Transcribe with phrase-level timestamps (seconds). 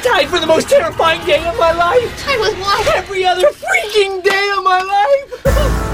[0.00, 2.26] just died for the most terrifying day of my life.
[2.26, 2.96] I was what?
[2.96, 5.86] Every other freaking day of my life.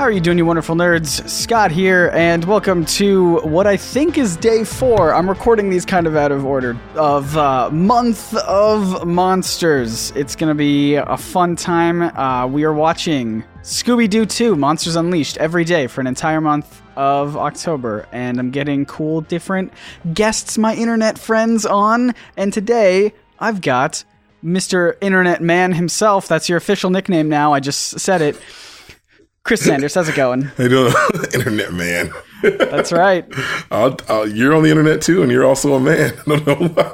[0.00, 1.28] How are you doing, you wonderful nerds?
[1.28, 5.12] Scott here, and welcome to what I think is day four.
[5.12, 10.10] I'm recording these kind of out of order of uh, month of monsters.
[10.12, 12.00] It's gonna be a fun time.
[12.00, 16.80] Uh, we are watching Scooby Doo 2: Monsters Unleashed every day for an entire month
[16.96, 19.70] of October, and I'm getting cool, different
[20.14, 22.14] guests, my internet friends on.
[22.38, 24.02] And today I've got
[24.42, 24.96] Mr.
[25.02, 26.26] Internet Man himself.
[26.26, 27.52] That's your official nickname now.
[27.52, 28.40] I just said it.
[29.50, 30.42] Chris Sanders, how's it going?
[30.42, 30.94] How you doing,
[31.34, 32.12] internet man?
[32.40, 33.26] That's right.
[33.72, 36.12] I'll, I'll, you're on the internet too, and you're also a man.
[36.28, 36.92] I don't know why.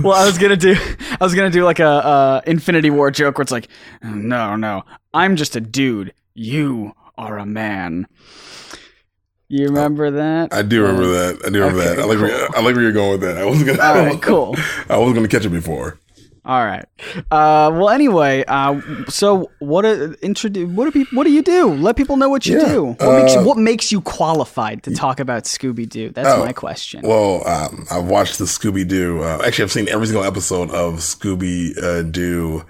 [0.00, 0.76] Well, I was gonna do,
[1.20, 3.66] I was gonna do like a, uh Infinity War joke where it's like,
[4.00, 6.14] no, no, I'm just a dude.
[6.34, 8.06] You are a man.
[9.48, 10.54] You remember that?
[10.54, 11.44] I do remember that.
[11.44, 11.98] I do remember Okay, that.
[12.00, 13.38] I like, where, I like where you're going with that.
[13.38, 13.82] I wasn't gonna.
[13.82, 14.54] All right, cool.
[14.88, 15.98] I wasn't gonna catch it before.
[16.44, 16.84] All right.
[17.30, 19.84] Uh, well, anyway, uh, so what?
[19.84, 20.68] A, introduce.
[20.70, 21.16] What do people?
[21.16, 21.72] What do you do?
[21.72, 22.84] Let people know what you Yeah, do.
[22.98, 26.10] What makes you, uh, what makes you qualified to talk about Scooby Doo?
[26.10, 27.02] That's Oh, my question.
[27.04, 29.22] Well, um, I've watched the Scooby Doo.
[29.22, 32.64] Uh, actually, I've seen every single episode of Scooby uh, Doo.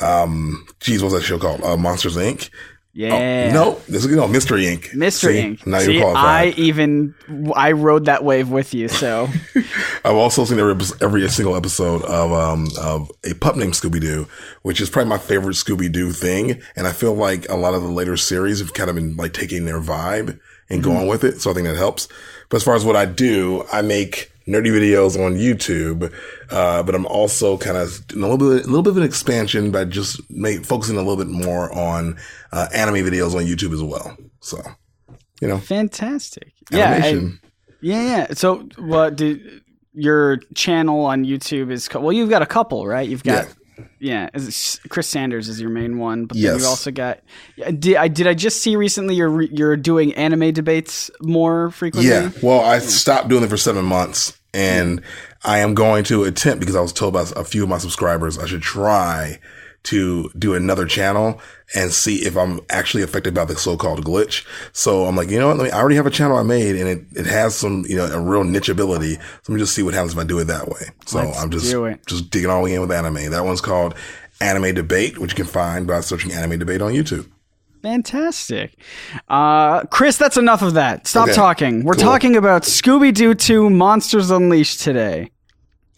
[0.00, 1.62] Um, geez, what's that show called?
[1.62, 2.48] Uh, Monsters Inc.
[2.92, 3.52] yeah.
[3.52, 4.94] No, this is no Mystery Inc.
[4.94, 5.42] Mystery See?
[5.42, 5.66] Inc.
[5.66, 7.14] Now See, you're I even
[7.54, 8.88] I rode that wave with you.
[8.88, 9.28] So
[10.04, 14.26] I've also seen every every single episode of um of a pup named Scooby Doo,
[14.62, 16.60] which is probably my favorite Scooby Doo thing.
[16.74, 19.32] And I feel like a lot of the later series have kind of been like
[19.32, 21.40] taking their vibe and going with it.
[21.40, 22.08] So I think that helps.
[22.48, 26.12] But as far as what I do, I make nerdy videos on YouTube,
[26.50, 29.70] uh, but I'm also kind of a little bit, a little bit of an expansion
[29.70, 32.18] by just make, focusing a little bit more on
[32.52, 34.16] uh, anime videos on YouTube as well.
[34.40, 34.60] So,
[35.40, 36.52] you know, fantastic.
[36.70, 37.00] Yeah.
[37.02, 37.12] I-
[37.82, 38.02] yeah.
[38.02, 38.26] Yeah.
[38.34, 39.60] So what do
[39.94, 41.88] your channel on YouTube is?
[41.88, 43.08] co- Well, you've got a couple, right?
[43.08, 43.46] You've got.
[43.46, 43.52] Yeah,
[44.00, 46.60] is it- Chris Sanders is your main one, but then Yes.
[46.60, 47.20] you also got.
[47.78, 52.10] Did I did I just see recently you're you're doing anime debates more frequently?
[52.10, 52.30] Yeah.
[52.42, 52.86] Well, I hmm.
[52.86, 55.06] stopped doing it for seven months and hmm.
[55.44, 58.38] I am going to attempt because I was told by a few of my subscribers
[58.38, 59.38] I should try
[59.84, 61.40] to do another channel
[61.74, 64.44] and see if I'm actually affected by the so-called glitch.
[64.72, 65.56] So I'm like, you know what?
[65.56, 67.96] Let me, I already have a channel I made and it, it has some, you
[67.96, 69.14] know, a real niche ability.
[69.14, 70.90] So let me just see what happens if I do it that way.
[71.06, 71.74] So Let's I'm just,
[72.06, 73.30] just digging all the way in with anime.
[73.30, 73.94] That one's called
[74.40, 77.26] Anime Debate, which you can find by searching Anime Debate on YouTube.
[77.82, 78.74] Fantastic.
[79.28, 81.06] Uh, Chris, that's enough of that.
[81.06, 81.34] Stop Okay.
[81.34, 81.84] talking.
[81.84, 82.02] We're Cool.
[82.04, 85.30] talking about Scooby Doo 2 Monsters Unleashed today.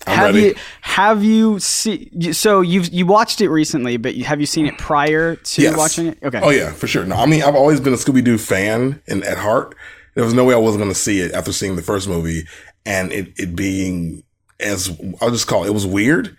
[0.06, 0.46] I'm have ready.
[0.48, 4.66] you have you seen so you've you watched it recently, but you, have you seen
[4.66, 5.76] it prior to Yes.
[5.76, 6.18] watching it?
[6.22, 6.40] Okay.
[6.42, 7.04] Oh yeah, for sure.
[7.04, 9.74] No, I mean I've always been a Scooby Doo fan and at heart.
[10.14, 12.44] There was no way I wasn't going to see it after seeing the first movie
[12.84, 14.24] and it it being
[14.60, 14.90] as
[15.20, 15.68] I'll just call it.
[15.68, 16.36] It was weird.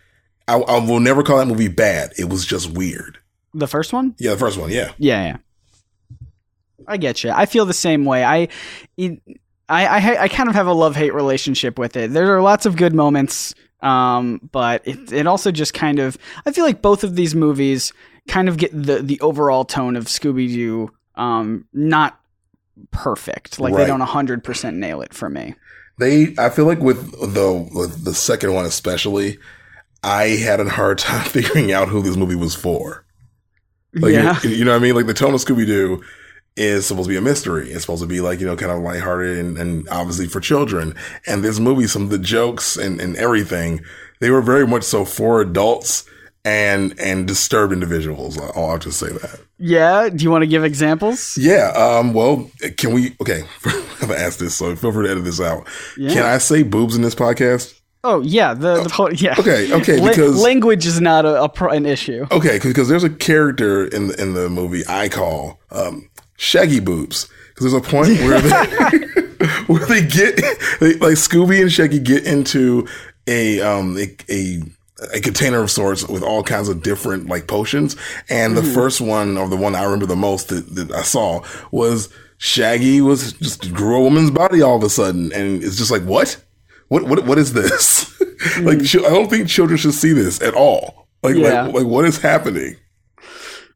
[0.47, 2.11] I, I will never call that movie bad.
[2.17, 3.17] It was just weird.
[3.53, 4.15] The first one?
[4.19, 4.71] Yeah, the first one.
[4.71, 4.91] Yeah.
[4.97, 5.37] Yeah, yeah.
[6.87, 7.31] I get you.
[7.31, 8.25] I feel the same way.
[8.25, 8.49] I,
[8.97, 9.21] it,
[9.73, 12.11] I, I, I kind of have a love hate relationship with it.
[12.11, 16.17] There are lots of good moments, um, but it, it also just kind of.
[16.45, 17.91] I feel like both of these movies
[18.27, 22.19] kind of get the the overall tone of Scooby Doo, um, not
[22.91, 23.59] perfect.
[23.59, 25.55] Like they don't hundred percent nail it for me.
[25.97, 26.35] They.
[26.37, 29.39] I feel like with the with the second one especially,
[30.03, 33.05] I had a hard time figuring out who this movie was for.
[33.95, 34.95] Like, yeah, you, you know what I mean?
[34.95, 36.03] Like the tone of Scooby Doo
[36.55, 37.71] is supposed to be a mystery.
[37.71, 40.95] It's supposed to be like, you know, kind of lighthearted and, and obviously for children.
[41.27, 43.81] And this movie, some of the jokes and, and everything,
[44.19, 46.05] they were very much so for adults
[46.45, 48.37] and, and disturbed individuals.
[48.37, 49.39] I'll have to say that.
[49.57, 50.09] yeah.
[50.09, 51.35] Do you want to give examples?
[51.37, 51.71] Yeah.
[51.75, 53.43] Um, well, can we, okay.
[54.01, 55.65] I've asked this, so feel free to edit this out.
[55.97, 56.13] Yeah.
[56.13, 57.79] Can I say boobs in this podcast?
[58.05, 59.33] Oh yeah, the, the whole- yeah.
[59.39, 59.71] Okay.
[59.71, 59.97] Okay.
[60.01, 62.25] La- Because, language is not a, a pro- an issue.
[62.31, 66.09] Okay, because there's a character in the, in the movie I call um,
[66.43, 67.29] Shaggy Boobs.
[67.49, 68.49] Because there's a point where they
[69.67, 70.37] where they get
[70.79, 72.87] they, like Scooby and Shaggy get into
[73.27, 74.61] a um a, a
[75.15, 77.95] a container of sorts with all kinds of different like potions,
[78.29, 81.43] and the first one or the one I remember the most that, that I saw
[81.71, 85.91] was Shaggy was just grew a woman's body all of a sudden, and it's just
[85.91, 86.41] like what.
[86.89, 88.19] What what what is this?
[88.59, 91.07] like, I don't think children should see this at all.
[91.23, 91.63] Like, Yeah.
[91.63, 92.75] like, like, what is happening?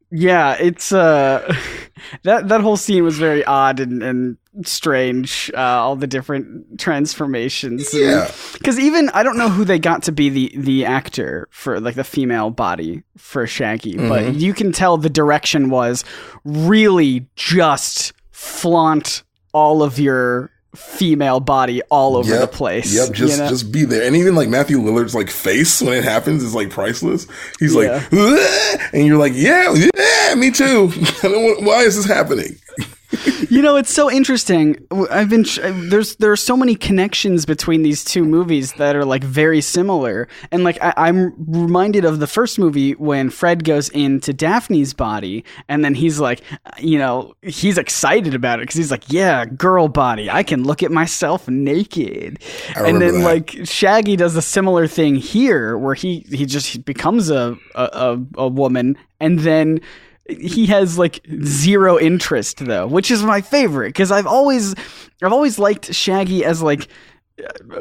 [0.10, 1.54] Yeah, it's uh
[2.24, 5.52] that that whole scene was very odd and, and strange.
[5.54, 7.94] Uh, all the different transformations.
[7.94, 8.32] Yeah.
[8.54, 11.96] Because even I don't know who they got to be the the actor for like
[11.96, 16.04] the female body for Shaggy, but you can tell the direction was
[16.44, 22.94] really just flaunt all of your female body all over the place.
[22.94, 23.50] Yep, just you know?
[23.50, 24.06] just be there.
[24.06, 27.28] And even like Matthew Lillard's like face when it happens is like priceless.
[27.60, 27.80] He's Yeah.
[27.82, 30.92] like, "Ugh," and you're like, yeah, yeah, me too.
[31.24, 32.56] I don't want- Why is this happening?
[33.50, 34.86] You know, it's so interesting.
[35.10, 35.46] I've been
[35.90, 40.28] there's there are so many connections between these two movies that are like very similar,
[40.52, 45.46] and like I, I'm reminded of the first movie when Fred goes into Daphne's body,
[45.70, 46.42] and then he's like,
[46.80, 50.84] you know, he's excited about it because he's like, yeah, girl body, I can look
[50.84, 52.40] at myself naked,
[52.76, 53.26] and then that.
[53.26, 58.26] like Shaggy does a similar thing here, where he he just becomes a a, a,
[58.40, 59.80] a woman, and then
[60.30, 64.74] he has like zero interest though, which is my favorite because I've always
[65.22, 66.88] I've always liked Shaggy as like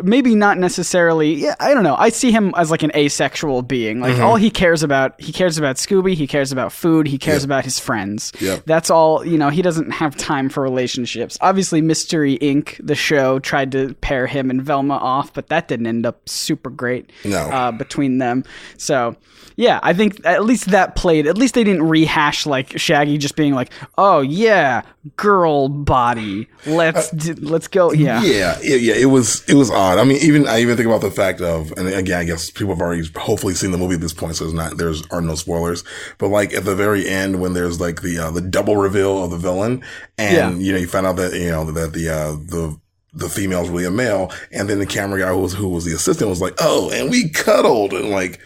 [0.02, 4.00] maybe not necessarily yeah I don't know I see him as like an asexual being
[4.00, 7.42] like all he cares about he cares about Scooby he cares about food he cares
[7.44, 8.64] about his friends Yep.
[8.66, 13.38] that's all you know he doesn't have time for relationships obviously Mystery Inc the show
[13.38, 17.38] tried to pair him and Velma off but that didn't end up super great No.
[17.38, 18.44] uh, between them
[18.76, 19.16] so
[19.58, 21.26] yeah, I think at least that played.
[21.26, 24.82] At least they didn't rehash like Shaggy just being like, "Oh yeah,
[25.16, 28.94] girl body, let's d- let's go." Yeah, Yeah, yeah, yeah.
[28.96, 29.98] It was it was odd.
[29.98, 32.74] I mean, even I even think about the fact of, and again, I guess people
[32.74, 35.34] have already hopefully seen the movie at this point, so there's not there's are no
[35.34, 35.84] spoilers.
[36.18, 39.30] But like at the very end, when there's like the uh, the double reveal of
[39.30, 39.84] the villain,
[40.18, 42.78] and you know you find out that you know that the uh, the
[43.12, 45.94] the female's really a male, and then the camera guy who was who was the
[45.94, 48.40] assistant was like, "Oh, and we cuddled," and like,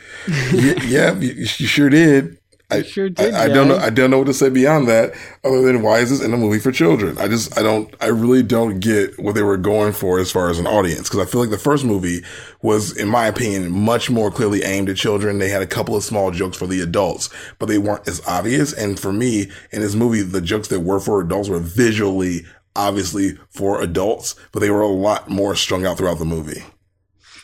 [0.53, 2.40] yeah, yeah you, you sure did.
[2.71, 3.77] I sure did, I, I don't know.
[3.77, 5.13] I don't know what to say beyond that,
[5.45, 7.19] other than why is this in a movie for children?
[7.19, 10.51] I just, I don't, I really don't get what they were going for as far
[10.51, 11.09] as an audience.
[11.09, 12.23] Cause I feel like the first movie
[12.63, 15.39] was, in my opinion, much more clearly aimed at children.
[15.39, 17.29] They had a couple of small jokes for the adults,
[17.59, 18.73] but they weren't as obvious.
[18.73, 22.45] And for me, in this movie, the jokes that were for adults were visually,
[22.77, 26.63] obviously for adults, but they were a lot more strung out throughout the movie.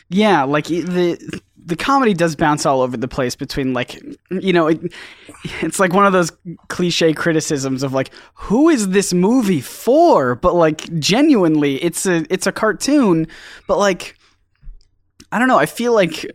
[0.09, 0.43] yeah.
[0.43, 4.79] Like the the comedy does bounce all over the place between like you know it,
[5.61, 6.31] it's like one of those
[6.69, 12.47] cliche criticisms of like who is this movie for but like genuinely it's a it's
[12.47, 13.27] a cartoon
[13.67, 14.15] but like
[15.29, 15.57] I don't know.
[15.57, 16.25] I feel like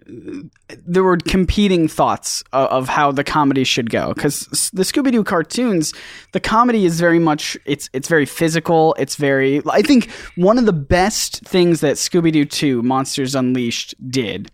[0.86, 5.24] there were competing thoughts of, of how the comedy should go because the Scooby Doo
[5.24, 5.94] cartoons,
[6.32, 8.94] the comedy is very much it's it's very physical.
[8.98, 9.62] It's very.
[9.70, 14.50] I think one of the best things that Scooby Doo Two Monsters Unleashed did.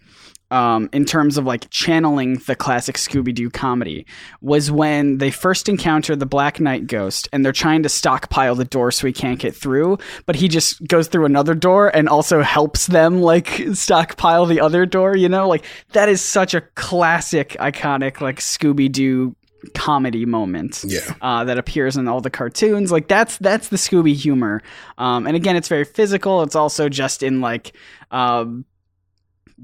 [0.50, 4.06] Um, in terms of like channeling the classic Scooby Doo comedy,
[4.40, 8.64] was when they first encounter the Black Knight ghost and they're trying to stockpile the
[8.64, 12.40] door so he can't get through, but he just goes through another door and also
[12.40, 15.46] helps them like stockpile the other door, you know?
[15.46, 19.36] Like that is such a classic, iconic, like Scooby Doo
[19.74, 21.00] comedy moment Yeah.
[21.20, 24.62] uh, that appears in all the cartoons like that's that's the scooby humor
[24.98, 27.72] um, and again it's very physical it's also just in like
[28.12, 28.64] um,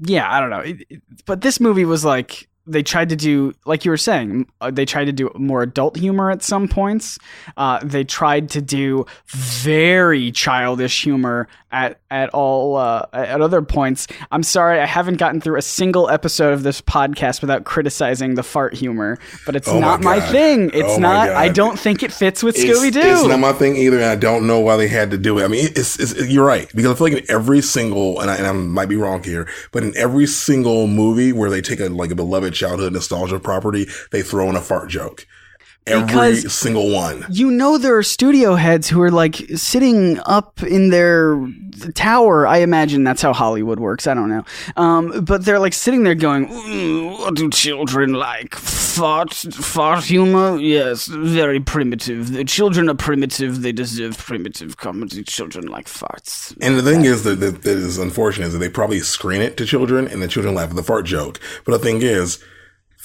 [0.03, 0.59] yeah i don't know.
[0.59, 4.47] It- it- but this movie was like they tried to do like you were saying
[4.59, 7.19] uh, they tried to do more adult humor at some points.
[7.57, 14.07] Uh, they tried to do very childish humor at at all uh, at other points
[14.31, 18.43] i'm sorry i haven't gotten through a single episode of this podcast without criticizing the
[18.43, 20.31] fart humor but it's Oh not my, God.
[20.31, 23.75] thing it's Oh not i don't think it fits with scooby-doo It's not my thing
[23.75, 25.43] either, and I don't know why they had to do it.
[25.43, 28.35] I mean, it's, it's, you're right because I feel like in every single, and I,
[28.37, 31.89] and I might be wrong here, but in every single movie where they take a
[31.89, 35.27] like a beloved childhood nostalgia property, they throw in a fart joke.
[35.87, 37.25] Every Because- single one.
[37.29, 41.39] you know there are studio heads who are like sitting up in their
[41.93, 42.47] tower.
[42.47, 44.07] I imagine that's how hollywood works.
[44.07, 44.43] I don't know.
[44.77, 48.55] Um, but they're like sitting there going "Mm, what do children like?
[48.55, 50.57] Fart fart humor?
[50.57, 52.31] Yes very primitive.
[52.33, 53.61] The children are primitive.
[53.61, 55.23] They deserve primitive comedy.
[55.23, 56.55] Children like farts.
[56.61, 59.55] And the thing is that, that that is unfortunate is that they probably screen it
[59.57, 61.39] to children, and the children laugh at the fart joke.
[61.63, 62.39] But the thing is,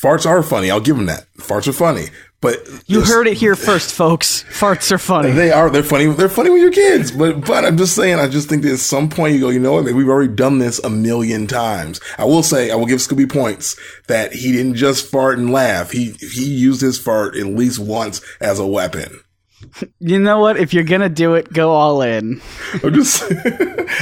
[0.03, 0.71] farts are funny.
[0.71, 1.27] I'll give them that.
[1.39, 2.07] Farts are funny,
[2.41, 5.69] but you heard it here first folks farts are funny They are.
[5.69, 6.07] They're funny.
[6.07, 7.11] They're funny with your kids.
[7.11, 8.19] But but I'm just saying.
[8.19, 9.51] I just think that at some point you go.
[9.51, 9.85] You know what?
[9.93, 12.01] We've already done this a million times.
[12.19, 12.71] I will say.
[12.71, 13.77] I will give Scooby points
[14.09, 15.91] that he didn't just fart and laugh.
[15.91, 19.21] He he used his fart at least once as a weapon.
[19.99, 22.41] you know what if you're gonna do it go all in
[22.83, 23.23] I'm just.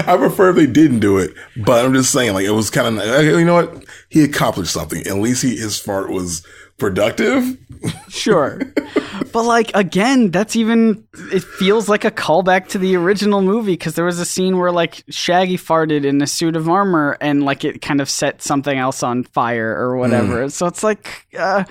[0.06, 2.34] I prefer if they didn't do it, but I'm just saying.
[2.34, 3.24] Like it was kind of.
[3.24, 3.84] You know what?
[4.08, 5.06] He accomplished something.
[5.06, 6.46] At least he his fart was
[6.78, 7.58] productive.
[8.08, 8.60] Sure.
[9.32, 13.94] But like again, that's even it feels like a callback to the original movie because
[13.94, 17.62] there was a scene where like Shaggy farted in a suit of armor and like
[17.62, 20.44] it kind of set something else on fire or whatever.
[20.44, 20.48] Hmm.
[20.48, 21.64] So it's like uh,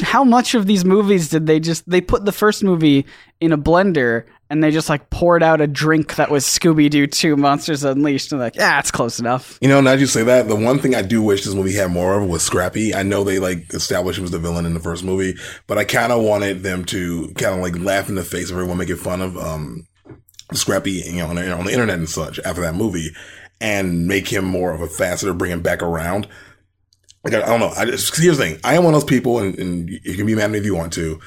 [0.00, 3.04] how much of these movies did they just they put the first movie
[3.40, 7.06] in a blender and they just like poured out a drink that was Scooby Doo
[7.06, 9.58] 2 Monsters Unleashed and like, yeah, it's close enough.
[9.62, 11.90] You know, now you say that, the one thing I do wish this movie had
[11.90, 12.94] more of was Scrappy.
[12.94, 15.84] I know they like established he was the villain in the first movie, but I
[15.84, 18.96] kind of wanted them to kind of like laugh in the face of everyone making
[18.96, 19.86] fun of um
[20.52, 23.08] Scrappy, you know, on the, on the internet and such after that movie,
[23.58, 26.28] and make him more of a facet or bring him back around.
[27.24, 27.72] Like I, I don't know.
[27.74, 28.60] I just, here's the thing.
[28.64, 30.66] I am one of those people, and, and you can be mad at me if
[30.66, 31.18] you want to.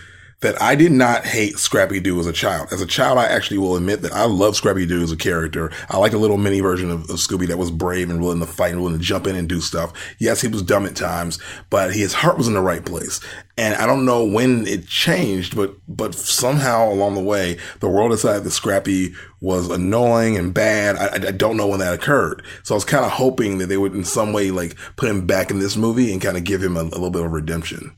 [0.42, 2.68] That I did not hate Scrappy Doo as a child.
[2.72, 5.72] As a child, I actually will admit that I love Scrappy Doo as a character.
[5.90, 8.46] I like a little mini version of, of Scooby that was brave and willing to
[8.46, 9.94] fight and willing to jump in and do stuff.
[10.20, 11.40] Yes, he was dumb at times,
[11.70, 13.22] but his heart was in the right place.
[13.58, 18.12] And I don't know when it changed, but but somehow along the way, the world
[18.12, 20.98] decided that Scrappy was annoying and bad.
[20.98, 22.44] I, I don't know when that occurred.
[22.64, 25.26] So I was kind of hoping that they would in some way like put him
[25.26, 27.96] back in this movie and kind of give him a, a little bit of redemption.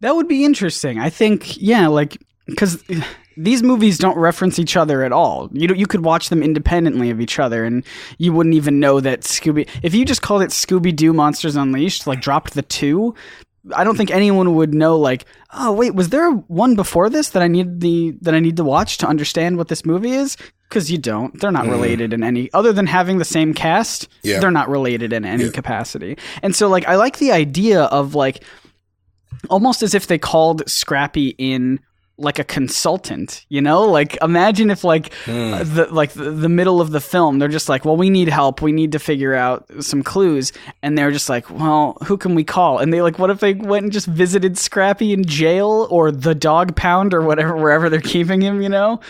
[0.00, 0.98] That would be interesting.
[0.98, 2.82] I think, yeah, like because
[3.36, 5.50] these movies don't reference each other at all.
[5.52, 7.84] You you could watch them independently of each other, and
[8.18, 9.68] you wouldn't even know that Scooby.
[9.82, 13.14] If you just called it Scooby Doo Monsters Unleashed, like dropped the two,
[13.74, 14.96] I don't think anyone would know.
[14.96, 18.56] Like, oh wait, was there one before this that I need the that I need
[18.56, 20.36] to watch to understand what this movie is?
[20.68, 21.38] Because you don't.
[21.40, 21.72] They're not mm-hmm.
[21.72, 24.08] related in any other than having the same cast.
[24.22, 24.40] Yeah.
[24.40, 26.18] They're not related in any capacity.
[26.42, 28.42] And so, like, I like the idea of like
[29.50, 31.80] almost as if they called Scrappy in
[32.18, 33.82] like a consultant, you know?
[33.82, 37.68] Like imagine if like uh, the like the, the middle of the film they're just
[37.68, 38.62] like, "Well, we need help.
[38.62, 40.52] We need to figure out some clues."
[40.82, 43.54] And they're just like, "Well, who can we call?" And they like, "What if they
[43.54, 48.00] went and just visited Scrappy in jail or the dog pound or whatever wherever they're
[48.14, 49.00] keeping him, you know?"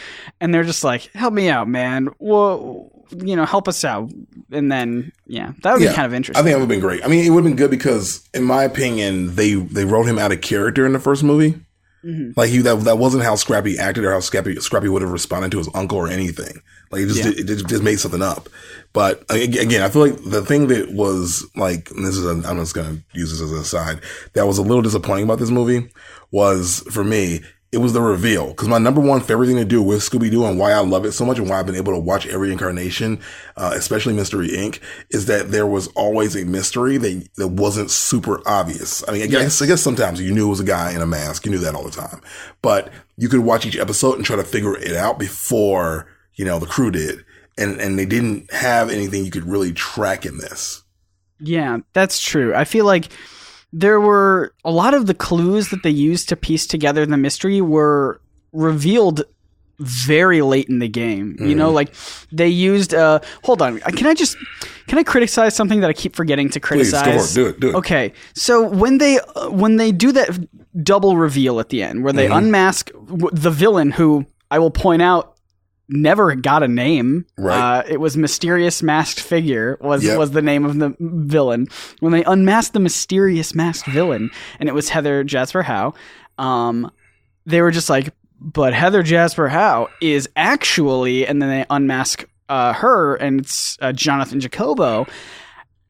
[0.41, 2.09] And they're just like, "Help me out, man.
[2.19, 4.11] Well, you know, help us out."
[4.51, 6.41] And then, yeah, that would be kind of interesting.
[6.41, 7.05] I think that would have been great.
[7.05, 10.19] I mean, it would have been good because, in my opinion, they they wrote him
[10.19, 11.61] out of character in the first movie.
[12.05, 12.33] Mm-hmm.
[12.37, 15.51] Like he that that wasn't how Scrappy acted or how Scrappy Scrappy would have responded
[15.53, 16.63] to his uncle or anything.
[16.93, 17.31] Like it just Yeah.
[17.31, 18.49] it, just- just made something up.
[18.93, 22.59] But again, I feel like the thing that was like and this is a, I'm
[22.59, 24.01] just gonna use this as an aside
[24.35, 25.91] that was a little disappointing about this movie
[26.31, 27.41] was for me
[27.77, 30.47] it was the reveal because my number one favorite thing to do with Scooby Doo
[30.47, 32.51] and why I love it so much and why I've been able to watch every
[32.51, 33.21] incarnation,
[33.55, 34.81] uh, especially Mystery Inc.,
[35.11, 39.07] is that there was always a mystery that that wasn't super obvious.
[39.07, 41.07] I mean, I guess I guess sometimes you knew it was a guy in a
[41.07, 42.23] mask, you knew that all the time,
[42.63, 46.59] but you could watch each episode and try to figure it out before you know
[46.59, 47.27] the crew did,
[47.59, 50.83] and and they didn't have anything you could really track in this.
[51.41, 52.55] Yeah, that's true.
[52.55, 53.11] I feel like
[53.73, 57.61] there were a lot of the clues that they used to piece together the mystery
[57.61, 58.21] were
[58.53, 59.23] revealed
[59.79, 61.37] very late in the game.
[61.39, 61.93] You know, like
[62.33, 63.79] they used uh hold on.
[63.81, 64.37] Can I just
[64.87, 67.35] can I criticize something that I keep forgetting to Please, criticize?
[67.35, 67.35] for.
[67.35, 67.61] Do it.
[67.61, 67.75] Do it.
[67.77, 70.31] Okay, so when they uh, when they do that
[70.83, 75.03] double reveal at the end, where they unmask w- the villain, who I will point
[75.03, 75.36] out
[75.89, 77.27] never got a name.
[77.39, 77.79] Right.
[77.79, 80.19] Uh, it was mysterious masked figure was Yep.
[80.19, 81.69] was the name of the villain.
[82.01, 85.95] When they unmasked the mysterious masked villain, and it was Heather Jasper Howe,
[86.39, 86.91] um,
[87.47, 92.73] they were just like, but Heather Jasper Howe is actually, and then they unmask uh,
[92.75, 95.07] her, and it's uh, Jonathan Jacobo,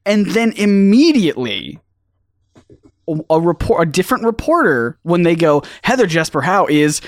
[0.05, 1.79] and then immediately
[3.29, 7.01] a- report a different reporter when they go Heather Jasper Howe is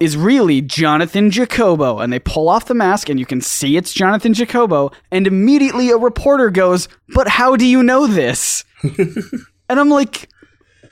[0.00, 3.92] is really Jonathan Jacobo and they pull off the mask and you can see it's
[3.92, 9.90] Jonathan Jacobo and immediately a reporter goes but how do you know this and I'm
[9.90, 10.28] like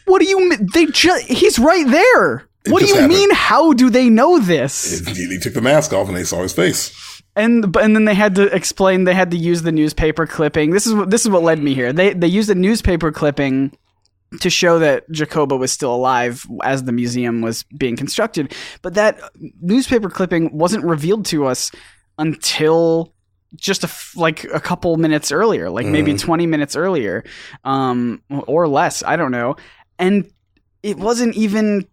[0.07, 3.13] what do you mean they just he's right there what do you happened.
[3.13, 6.53] mean how do they know this He, took the mask off and they saw his
[6.53, 7.23] face.
[7.37, 10.71] and but and then they had to explain they had to use the newspaper clipping.
[10.71, 11.93] This is what this is what led me here.
[11.93, 13.73] They they used a newspaper clipping
[14.41, 18.55] to show that Jacobo was still alive as the museum was being constructed.
[18.83, 19.19] But that
[19.61, 21.71] newspaper clipping wasn't revealed to us
[22.19, 23.12] until
[23.57, 27.25] just a f- like a couple minutes earlier, like maybe 20 minutes earlier
[27.64, 29.57] um or less, I don't know.
[29.99, 30.29] And
[30.83, 31.87] it wasn't even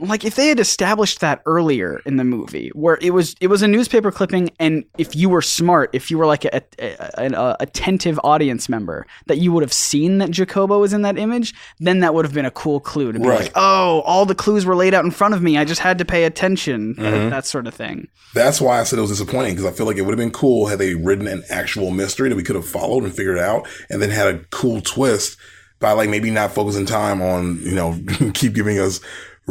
[0.00, 3.62] like if they had established that earlier in the movie where it was it was
[3.62, 7.34] a newspaper clipping and if you were smart if you were like a, a, an
[7.34, 11.54] a attentive audience member that you would have seen that jacobo was in that image
[11.78, 13.42] then that would have been a cool clue to be Right.
[13.42, 15.58] like oh all the clues were laid out in front of me.
[15.58, 17.30] I just had to pay attention mm-hmm.
[17.30, 18.08] that sort of thing.
[18.34, 20.30] That's why I said it was disappointing because I feel like it would have been
[20.30, 23.68] cool had they written an actual mystery that we could have followed and figured out
[23.88, 25.36] and then had a cool twist
[25.78, 27.98] by like maybe not focusing time on, you know,
[28.34, 29.00] keep giving us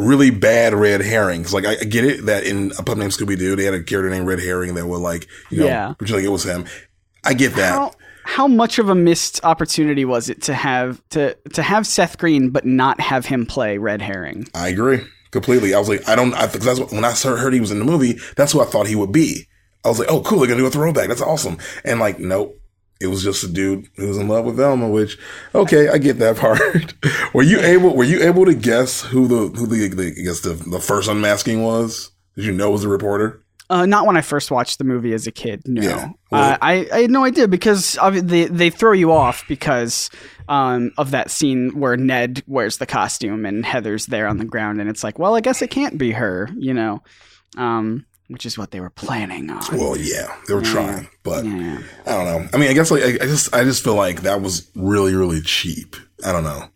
[0.00, 1.52] really bad red herrings.
[1.54, 3.82] Like I, I get it that in a pup named Scooby Doo, they had a
[3.82, 5.94] character named Red Herring that would like, you know, Yeah.
[5.98, 6.66] pretend like it was him.
[7.24, 7.72] I get that.
[7.72, 7.92] How
[8.24, 12.50] how much of a missed opportunity was it to have to to have Seth Green
[12.50, 14.46] but not have him play Red Herring?
[14.54, 15.74] I agree completely.
[15.74, 17.78] I was like, I don't, I because that's what, when I heard he was in
[17.78, 19.46] the movie, that's who I thought he would be.
[19.84, 21.08] I was like, oh, cool, they're gonna do a throwback.
[21.08, 21.58] That's awesome.
[21.84, 22.59] And like, nope.
[23.00, 25.18] It was just a dude who was in love with Velma, which,
[25.54, 26.60] okay, I get that part.
[27.34, 30.40] were you able, were you able to guess who the, who the, the I guess
[30.40, 32.10] the, the first unmasking was?
[32.36, 33.42] Did you know it was the reporter?
[33.70, 35.62] Uh, not when I first watched the movie as a kid.
[35.64, 36.10] No, Yeah.
[36.32, 40.10] uh, I, I had no idea because they they throw you off because
[40.48, 44.80] um, of that scene where Ned wears the costume and Heather's there on the ground,
[44.80, 47.04] and it's like, well, I guess it can't be her, you know,
[47.56, 49.62] um, which is what they were planning on.
[49.72, 51.82] Well, yeah, they were trying, but Yeah.
[52.06, 52.48] I don't know.
[52.52, 55.14] I mean, I guess like, I, I just, I just feel like that was really,
[55.14, 55.96] really cheap.
[56.24, 56.68] I don't know.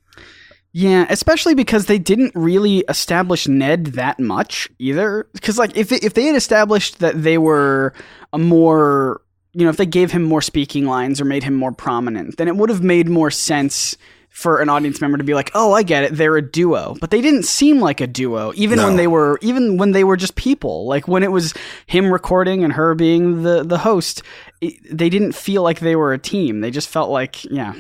[0.77, 5.29] Yeah, especially because they didn't really establish Ned that much either.
[5.33, 7.95] Because like if if they had established that they were
[8.33, 11.71] a more you know if they gave him more speaking lines or made him more
[11.71, 13.97] prominent, then it would have made more sense
[14.35, 16.17] for an audience member to be like, "Oh, I get it.
[16.17, 19.79] They're a duo." But they didn't seem like a duo even when they were even
[19.79, 20.87] when they were just people.
[20.87, 21.55] Like when it was
[21.87, 24.23] him recording and her being the the host,
[24.61, 26.61] it, they didn't feel like they were a team.
[26.61, 27.75] They just felt like, yeah.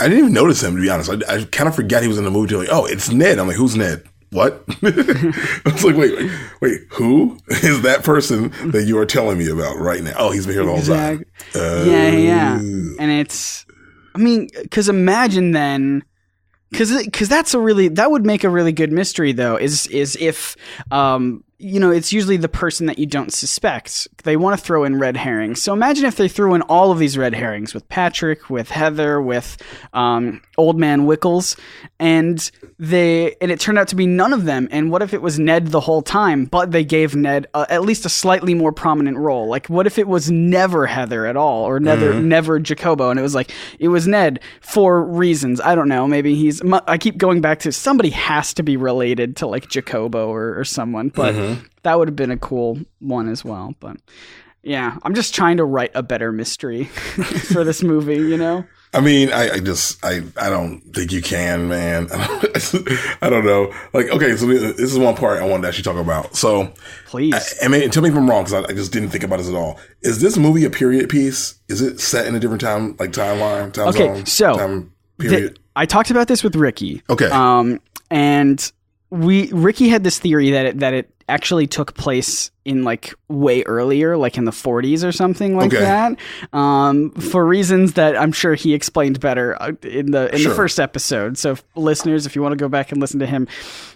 [0.00, 1.10] I didn't even notice him to be honest.
[1.10, 2.56] I, I kind of forget he was in the movie.
[2.56, 3.38] Like, oh, it's Ned.
[3.38, 4.02] I'm like, who's Ned?
[4.30, 4.64] What?
[4.82, 9.48] I was like, wait, wait, wait, who is that person that you are telling me
[9.48, 10.12] about right now?
[10.18, 11.24] Oh, he's been here the whole time.
[11.54, 12.54] Uh, yeah, yeah.
[12.56, 13.64] And it's,
[14.18, 16.02] I mean, because imagine then,
[16.70, 19.56] because because that's a really that would make a really good mystery though.
[19.56, 20.56] Is is if
[20.90, 24.08] um you know it's usually the person that you don't suspect.
[24.24, 25.62] They want to throw in red herrings.
[25.62, 29.20] So imagine if they threw in all of these red herrings with Patrick, with Heather,
[29.20, 29.56] with
[29.92, 31.58] um old man Wickles,
[31.98, 34.68] and they and it turned out to be none of them.
[34.70, 37.82] And what if it was Ned the whole time, but they gave Ned uh, at
[37.82, 39.48] least a slightly more prominent role?
[39.48, 43.22] Like what if it was never Heather at all, or never never Jacobo, and it
[43.22, 46.06] was like it was Ned for reasons I don't know.
[46.06, 46.62] Maybe he's.
[46.86, 50.64] I keep going back to somebody has to be related to like Jacobo or, or
[50.64, 51.34] someone, but
[51.82, 53.74] that would have been a cool one as well.
[53.80, 53.96] But
[54.62, 56.84] yeah, I'm just trying to write a better mystery
[57.52, 58.16] for this movie.
[58.16, 58.64] You know.
[58.94, 62.08] I mean, I, I just, I, I don't think you can, man.
[62.12, 63.72] I don't know.
[63.92, 66.34] Like, okay, so this is one part I wanted to actually talk about.
[66.36, 66.72] So,
[67.04, 67.34] Please.
[67.34, 69.38] I, I mean, tell me if I'm wrong because I, I just didn't think about
[69.38, 69.78] this at all.
[70.00, 71.60] Is this movie a period piece?
[71.68, 75.58] Is it set in a different time, like timeline, time Okay, zone, so, time period?
[75.76, 77.02] I talked about this with Ricky.
[77.10, 77.28] Okay.
[77.28, 77.80] Um,
[78.10, 78.72] and
[79.10, 83.62] we Ricky had this theory that it, that it actually took place in like way
[83.64, 85.82] earlier, like in the 40s or something like Okay.
[85.84, 86.16] that.
[86.52, 90.50] Um, for reasons that I'm sure he explained better uh, in the in Sure.
[90.50, 91.38] the first episode.
[91.38, 93.46] So, if- listeners, if you want to go back and listen to him,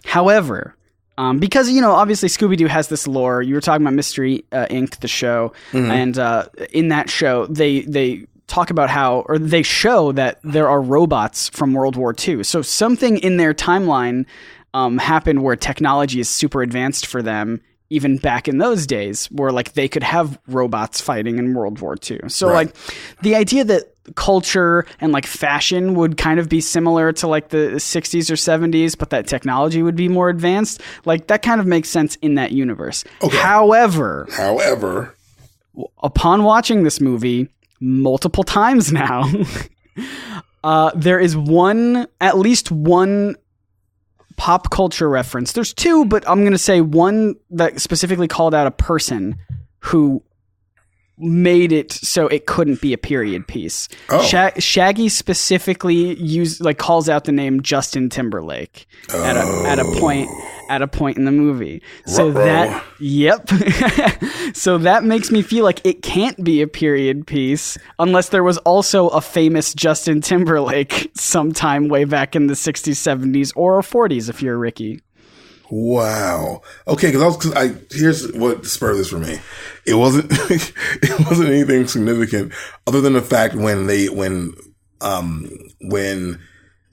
[0.04, 0.74] however.
[1.18, 3.42] Um, because you know, obviously, Scooby Doo has this lore.
[3.42, 7.80] You were talking about Mystery uh, Inc., the show, and uh, in that show, they
[7.82, 12.42] they talk about how, or they show that there are robots from World War II.
[12.44, 14.24] So something in their timeline
[14.74, 17.60] um, happened where technology is super advanced for them.
[17.90, 21.94] Even back in those days, where like they could have robots fighting in World War
[22.10, 22.20] II.
[22.28, 22.54] So Right.
[22.68, 22.76] like
[23.20, 27.72] the idea that culture and like fashion would kind of be similar to like the
[27.76, 31.90] 60s or 70s, but that technology would be more advanced, like that kind of makes
[31.90, 33.04] sense in that universe.
[33.30, 35.14] However, However,
[36.02, 39.30] upon watching this movie multiple times now,
[40.64, 43.36] uh, there is one, at least one
[44.42, 45.52] pop culture reference.
[45.52, 49.36] There's two, but I'm going to say one that specifically called out a person
[49.78, 50.20] who
[51.16, 53.88] made it so it couldn't be a period piece.
[54.10, 54.20] Oh.
[54.20, 59.84] Sha- Shaggy specifically used like calls out the name Justin Timberlake at a at a
[60.00, 60.51] point oh.
[60.72, 61.82] At a point in the movie.
[62.06, 62.44] So Ruh-roh.
[62.44, 63.46] that yep.
[64.56, 68.56] so that makes me feel like it can't be a period piece unless there was
[68.58, 74.40] also a famous Justin Timberlake sometime way back in the 60s, 70s or 40s if
[74.40, 75.02] you're Ricky.
[75.70, 76.62] Wow.
[76.88, 77.36] Okay, because I was.
[77.36, 79.38] Cause I here's what spurred this for me.
[79.86, 80.26] It wasn't.
[80.30, 82.52] it wasn't anything significant
[82.86, 84.52] other than the fact when they when
[85.00, 86.40] um when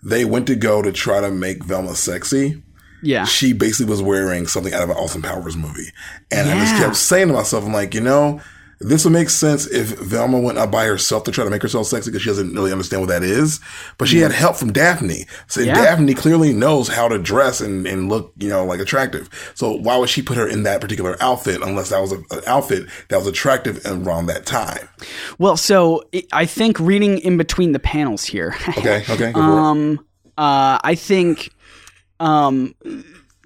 [0.01, 2.63] they went to go to try to make Velma sexy.
[3.01, 3.25] Yeah.
[3.25, 5.91] She basically was wearing something out of an Austin Powers movie,
[6.31, 8.41] and I just kept saying to myself, "I'm like, you know."
[8.81, 11.87] This would make sense if Velma went out by herself to try to make herself
[11.87, 13.59] sexy because she doesn't really understand what that is.
[13.97, 15.25] But she had help from Daphne.
[15.47, 15.73] So Yeah.
[15.75, 19.29] Daphne clearly knows how to dress and, and look, you know, like attractive.
[19.53, 22.39] So why would she put her in that particular outfit unless that was a, an
[22.47, 24.87] outfit that was attractive around that time?
[25.39, 28.55] Well, so I think reading in between the panels here.
[28.77, 29.43] Okay, okay, go for it.
[29.59, 29.99] um,
[30.37, 31.49] uh, I think,
[32.19, 32.75] um,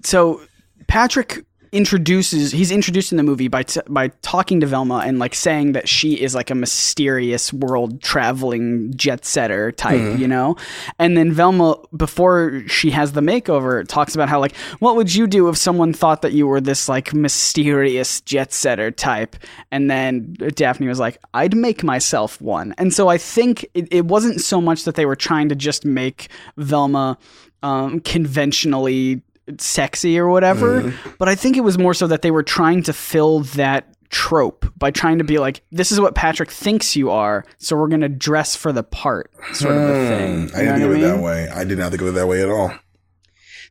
[0.02, 0.40] so
[0.86, 5.34] Patrick introduces he's introduced in the movie by t- by talking to Velma and like
[5.34, 10.56] saying that she is like a mysterious world traveling jet setter type, you know?
[11.00, 15.26] And then Velma before she has the makeover talks about how like what would you
[15.26, 19.34] do if someone thought that you were this like mysterious jet setter type?
[19.72, 22.72] And then Daphne was like, I'd make myself one.
[22.78, 25.84] And so I think it, it wasn't so much that they were trying to just
[25.84, 27.18] make Velma
[27.64, 29.22] um, conventionally
[29.58, 30.94] sexy or whatever.
[31.18, 34.66] But I think it was more so that they were trying to fill that trope
[34.78, 38.08] by trying to be like, this is what Patrick thinks you are, so we're gonna
[38.08, 40.48] dress for the part, sort of a thing.
[40.48, 41.48] Hmm, I didn't think of it that way.
[41.48, 42.72] I did not think of it that way at all.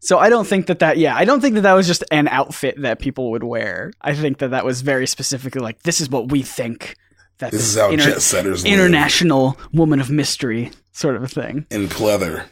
[0.02, 2.28] So I don't think that that, yeah, I don't think that that was just an
[2.28, 3.94] outfit that people would wear.
[4.02, 6.98] I think that that was very specifically like, this is what we think
[7.38, 8.74] that This this is how jet setters live.
[8.74, 11.66] international woman of mystery sort of a thing.
[11.72, 12.44] In pleather.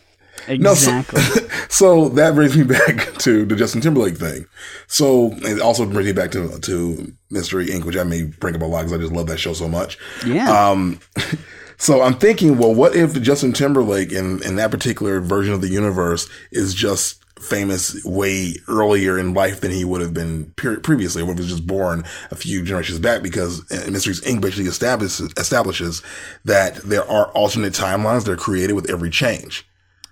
[0.46, 1.22] So- Exactly.
[1.70, 4.46] So that brings me back to the Justin Timberlake thing.
[4.88, 8.62] So it also brings me back to to Mystery Inc., which I may bring up
[8.62, 9.98] a lot because I just love that show so much.
[10.26, 10.70] yeah.
[10.70, 11.00] Um,
[11.78, 15.70] so I'm thinking, well, what if Justin Timberlake in in that particular version of the
[15.70, 21.24] universe is just famous way earlier in life than he would have been pre- previously,
[21.24, 23.24] or was just born a few generations back?
[23.24, 24.42] Because uh, Mysteries Inc.
[24.42, 26.04] basically establishes establishes
[26.46, 29.66] that there are alternate timelines that are created with every change.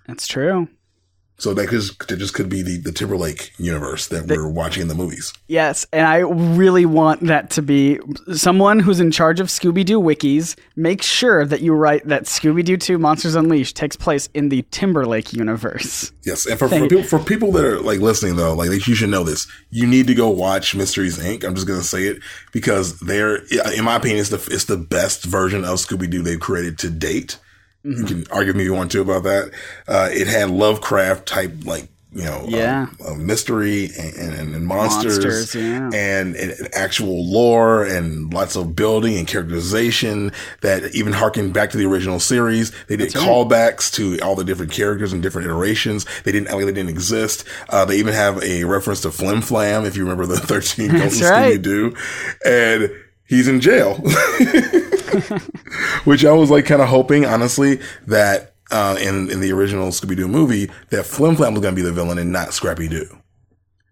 [0.10, 0.68] That's true.
[1.38, 4.88] So that just, that just could be the, the Timberlake universe that we're watching in
[4.90, 5.32] the movies.
[5.48, 8.00] Yes, and I really want that to be
[8.34, 10.60] someone who's in charge of Scooby Doo wikis.
[10.76, 14.66] Make sure that you write that Scooby Doo 2 Monsters Unleashed takes place in the
[14.72, 16.12] Timberlake universe.
[16.26, 19.10] Yes, and for, for people for people that are like listening though, like you should
[19.10, 19.48] know this.
[19.70, 21.46] You need to go watch Mysteries Inc.
[21.46, 22.18] I'm just gonna say it
[22.52, 23.38] because they're,
[23.74, 26.90] in my opinion, it's the it's the best version of Scooby Doo they've created to
[26.90, 27.38] date.
[27.86, 27.92] Mm-hmm.
[28.02, 29.52] You can argue me you want to about that.
[29.88, 32.88] Uh, it had Lovecraft type like you know Yeah.
[32.90, 35.90] um, uh, mystery and, and, and monsters, Monsters, yeah.
[35.94, 41.78] and, and, actual lore and lots of building and characterization that even harkened back to
[41.78, 42.72] the original series.
[42.88, 46.06] They did callbacks to all the different characters and different iterations.
[46.24, 47.46] They didn't, like, they didn't exist.
[47.70, 51.16] Uh, they even have a reference to Flim Flam, if you remember the 13 Ghosts
[51.18, 51.60] of That's right.
[51.60, 51.96] Scooby Doo.
[52.44, 52.92] And
[53.30, 53.96] he's in jail.
[56.04, 60.16] Which I was like kind of hoping, honestly, that uh, in in the original Scooby
[60.16, 63.20] Doo movie, that Flim Flam was going to be the villain and not Scrappy Doo.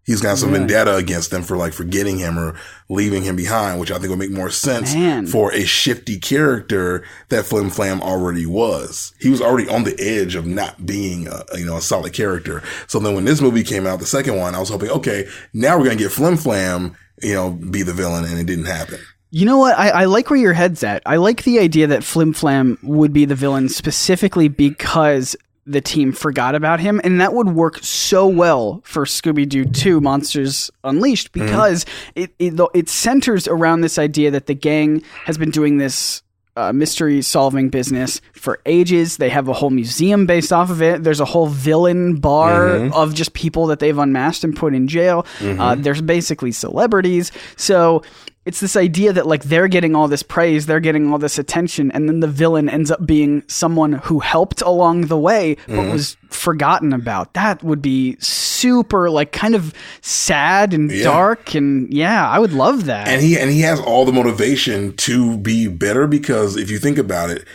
[0.07, 2.55] He's got some vendetta against them for like forgetting him or
[2.87, 5.27] leaving him behind, which I think would make more sense Man.
[5.27, 9.13] for a shifty character that Flim Flam already was.
[9.19, 12.63] He was already on the edge of not being a, you know, a solid character.
[12.87, 15.77] So then when this movie came out, the second one, I was hoping, okay, now
[15.77, 18.99] we're going to get Flim Flam, you know, be the villain and it didn't happen.
[19.29, 19.77] You know what?
[19.77, 21.01] I, I like where your head's at.
[21.05, 25.35] I like the idea that Flim Flam would be the villain specifically because
[25.65, 29.99] the team forgot about him, and that would work so well for Scooby Doo 2
[29.99, 31.85] Monsters Unleashed because
[32.15, 36.23] it, it it centers around this idea that the gang has been doing this
[36.55, 39.17] uh, mystery solving business for ages.
[39.17, 41.03] They have a whole museum based off of it.
[41.03, 45.27] There's a whole villain bar of just people that they've unmasked and put in jail.
[45.59, 47.31] Uh, there's basically celebrities.
[47.57, 48.01] So
[48.47, 51.91] it's this idea that like they're getting all this praise, they're getting all this attention,
[51.91, 55.91] and then the villain ends up being someone who helped along the way but mm-hmm.
[55.91, 57.33] was forgotten about.
[57.33, 61.03] That would be super like kind of sad and Yeah.
[61.03, 63.07] dark and yeah, I would love that.
[63.09, 66.97] and he and he has all the motivation to be better because if you think
[66.97, 67.45] about it,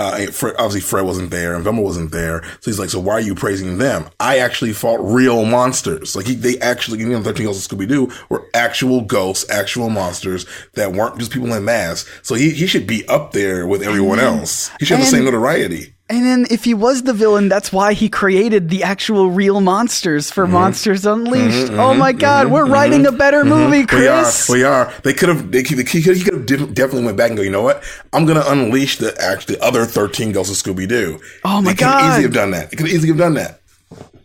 [0.00, 3.14] uh, Fred, obviously Fred wasn't there and Velma wasn't there, so he's like, so why
[3.14, 4.06] are you praising them?
[4.18, 6.16] I actually fought real monsters.
[6.16, 9.90] Like he, they actually, you know, Thirteen Ghosts of Scooby Doo were actual ghosts, actual
[9.90, 12.10] monsters that weren't just people in masks.
[12.22, 14.70] So he he should be up there with everyone else.
[14.78, 15.94] He should have the same notoriety.
[16.10, 20.28] And then if he was the villain, that's why he created the actual real monsters
[20.30, 20.52] for Mm-hmm.
[20.54, 21.68] Monsters Unleashed.
[21.70, 24.48] Mm-hmm, oh my mm-hmm, god, mm-hmm, we're writing a better movie, We are, Chris.
[24.48, 24.92] we are.
[25.04, 25.52] They could have.
[25.52, 25.86] They could.
[25.86, 26.16] He could.
[26.16, 27.42] He could have definitely went back and go.
[27.44, 27.84] You know what?
[28.12, 31.20] I'm gonna unleash the act the other 13 ghosts of Scooby Doo.
[31.44, 32.00] Oh my god.
[32.00, 32.70] they could Easily have done that.
[32.70, 33.59] They could easily have done that.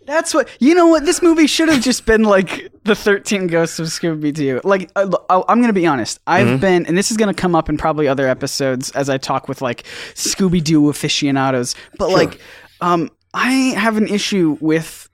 [0.05, 0.87] That's what you know.
[0.87, 4.61] What this movie should have just been like the Thirteen Ghosts of Scooby Doo.
[4.63, 6.19] Like I, I'm going to be honest.
[6.27, 6.57] I've Mm-hmm.
[6.57, 9.47] been, and this is going to come up in probably other episodes as I talk
[9.47, 11.75] with like Scooby Doo aficionados.
[11.97, 12.39] But like,
[12.81, 15.04] um, I have an issue with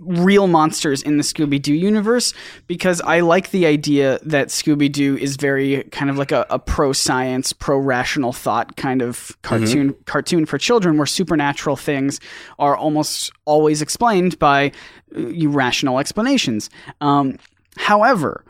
[0.00, 2.34] real monsters in the Scooby Doo universe
[2.66, 6.58] because I like the idea that Scooby Doo is very kind of like a, a
[6.58, 12.20] pro science, pro rational thought kind of cartoon cartoon for children, where supernatural things
[12.58, 14.72] are almost always explained by
[15.16, 16.68] uh, rational explanations.
[17.00, 17.38] Um,
[17.76, 18.44] however,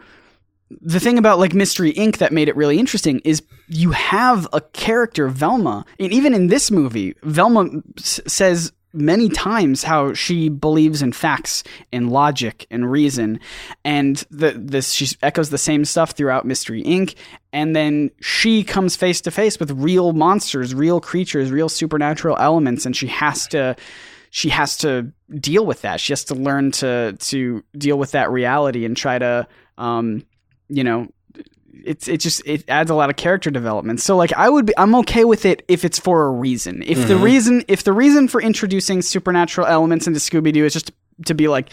[0.81, 2.19] the thing about like Mystery Inc.
[2.19, 6.71] that made it really interesting is you have a character Velma, and even in this
[6.71, 13.41] movie, Velma s- says many times how she believes in facts and logic and reason.
[13.85, 17.15] And the this she echoes the same stuff throughout mystery inc.
[17.53, 22.87] And then she comes face to face with real monsters real creatures real supernatural elements.
[22.87, 23.77] And she has to
[24.31, 26.01] she has to deal with that.
[26.01, 29.47] She has to learn to to deal with that reality and try to
[29.79, 30.25] um
[30.69, 31.09] you know
[31.85, 34.01] it's it just it adds a lot of character development.
[34.01, 36.83] So like I would be I'm okay with it if it's for a reason.
[36.83, 37.23] If the mm-hmm.
[37.23, 40.93] reason if the reason for introducing supernatural elements into Scooby Doo is just
[41.27, 41.71] to be like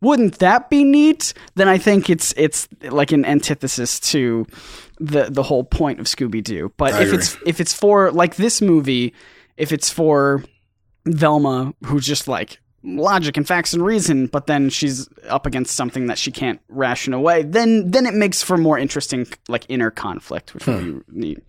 [0.00, 1.34] wouldn't that be neat?
[1.56, 4.46] Then I think it's it's like an antithesis to
[4.98, 6.72] the the whole point of Scooby Doo.
[6.76, 7.18] But I if agree.
[7.18, 9.14] it's if it's for like this movie,
[9.56, 10.44] if it's for
[11.06, 16.06] Velma who's just like logic and facts and reason, but then she's up against something
[16.06, 20.54] that she can't ration away, then then it makes for more interesting like inner conflict,
[20.54, 21.44] which would be neat.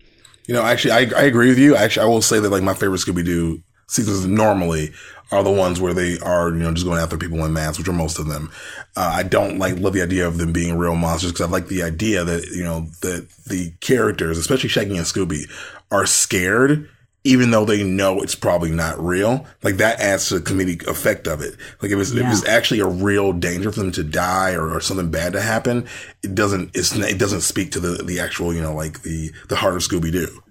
[0.46, 1.76] You know, actually, I, I agree with you.
[1.76, 4.92] Actually, I will say that like my favorite Scooby Doo seasons normally
[5.30, 7.88] are the ones where they are, you know, just going after people in masks, which
[7.88, 8.50] are most of them.
[8.96, 11.68] Uh, I don't like love the idea of them being real monsters because I like
[11.68, 15.50] the idea that you know that the characters, especially Shaggy and Scooby,
[15.90, 16.88] are scared.
[17.24, 21.28] Even though they know it's probably not real, like that adds to the comedic effect
[21.28, 21.56] of it.
[21.80, 24.80] Like if it's, if it's actually a real danger for them to die or, or
[24.80, 25.86] something bad to happen,
[26.24, 29.56] it doesn't, it's, it doesn't speak to the, the actual, you know, like the, the
[29.56, 30.42] heart of Scooby Doo.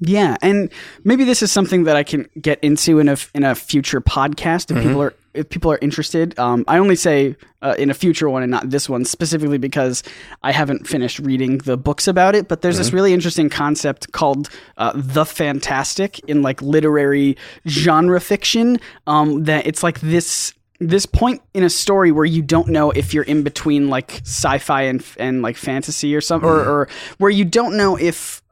[0.00, 0.70] Yeah, and
[1.04, 4.70] maybe this is something that I can get into in a in a future podcast
[4.70, 4.86] if mm-hmm.
[4.86, 6.38] people are if people are interested.
[6.38, 10.02] Um, I only say uh, in a future one and not this one specifically because
[10.42, 12.48] I haven't finished reading the books about it.
[12.48, 18.80] But there's this really interesting concept called uh, the fantastic in like literary genre fiction.
[19.06, 23.12] Um, that it's like this this point in a story where you don't know if
[23.12, 27.44] you're in between like sci-fi and and like fantasy or something, or, or where you
[27.44, 28.42] don't know if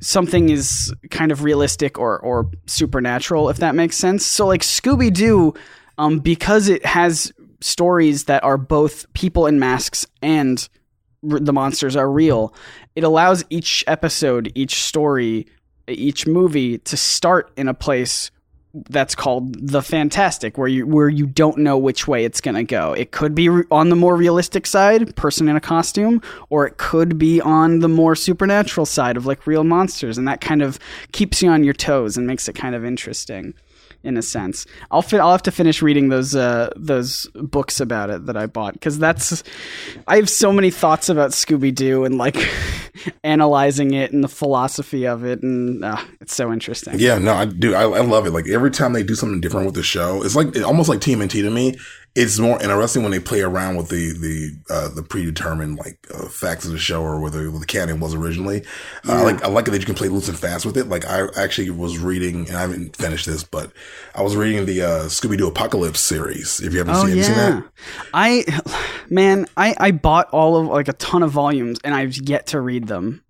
[0.00, 5.52] something is kind of realistic or or supernatural if that makes sense so like scooby-doo
[6.00, 10.68] um because it has stories that are both people in masks and
[11.30, 12.54] r- the monsters are real
[12.96, 15.46] it allows each episode each story
[15.86, 18.30] each movie to start in a place
[18.88, 22.62] that's called the fantastic where you where you don't know which way it's going to
[22.62, 22.92] go.
[22.92, 27.18] It could be on the more realistic side person in a costume or it could
[27.18, 30.78] be on the more supernatural side of like real monsters and that kind of
[31.12, 33.54] keeps you on your toes and makes it kind of interesting
[34.02, 38.10] in a sense i'll fit i'll have to finish reading those uh those books about
[38.10, 39.42] it that i bought because that's
[40.06, 42.36] i have so many thoughts about scooby-doo and like
[43.24, 47.44] analyzing it and the philosophy of it and uh, it's so interesting Yeah, no, I
[47.46, 47.74] do.
[47.74, 48.30] I, I love it.
[48.30, 51.42] Like every time they do something different with the show, it's like almost like TMNT
[51.42, 51.76] to me.
[52.16, 56.26] It's more interesting when they play around with the the uh, the predetermined like uh,
[56.28, 58.64] facts of the show or whether what the canon was originally.
[59.08, 60.88] Uh, I like I like it that you can play loose and fast with it.
[60.88, 63.72] Like I actually was reading, and I haven't finished this, but
[64.14, 66.60] I was reading the uh, Scooby Doo Apocalypse series.
[66.60, 67.64] If you haven't Oh seen, you seen that?
[68.12, 68.44] I,
[69.08, 72.60] man, I I bought all of like a ton of volumes and I've yet to
[72.60, 73.22] read them.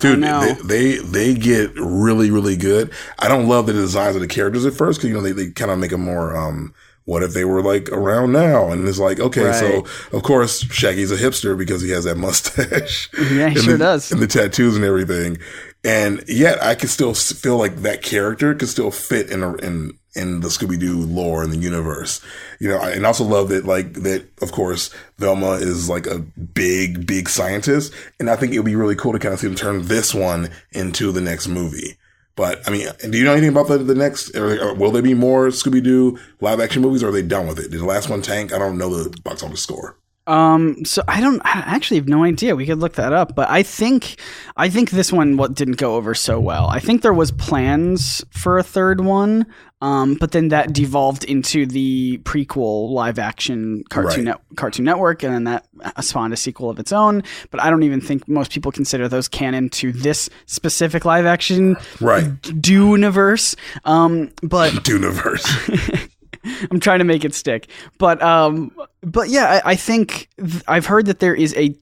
[0.00, 2.92] Dude, they, they they get really really good.
[3.18, 5.50] I don't love the designs of the characters at first because you know they, they
[5.50, 6.36] kind of make them more.
[6.36, 8.70] um What if they were like around now?
[8.70, 9.84] And it's like okay, so
[10.16, 13.10] of course Shaggy's a hipster because he has that mustache.
[13.18, 14.12] Yeah, he and sure the, does.
[14.12, 15.38] and the tattoos and everything.
[15.84, 19.98] And yet I can still feel like that character could still fit in a, in
[20.14, 22.20] in the Scooby Doo lore in the universe.
[22.60, 24.26] You know, I- and also love that like that.
[24.40, 28.76] Of course, Velma is like a big big scientist, and I think it would be
[28.76, 31.96] really cool to kind of see them turn this one into the next movie.
[32.34, 34.34] But I mean, do you know anything about the, the next?
[34.36, 37.02] Or, will there be more Scooby Doo live action movies?
[37.02, 37.70] or Are they done with it?
[37.70, 38.52] Did the last one tank?
[38.52, 39.96] I don't know the box office score.
[40.26, 42.54] Um, so I don't I actually have no idea.
[42.54, 44.20] We could look that up, but I think
[44.56, 46.68] I think this one what didn't go over so well.
[46.68, 49.46] I think there was plans for a third one,
[49.80, 54.34] um, but then that devolved into the prequel live action cartoon Right.
[54.36, 55.66] net, Cartoon Network, and then that
[56.04, 57.24] spawned a sequel of its own.
[57.50, 61.76] But I don't even think most people consider those canon to this specific live action
[62.00, 62.30] Right.
[62.64, 63.56] universe.
[63.84, 66.10] Um, but Dooniverse.
[66.70, 67.68] I'm trying to make it stick.
[67.98, 71.74] But um, but yeah, I, I think th- I've heard that there is a.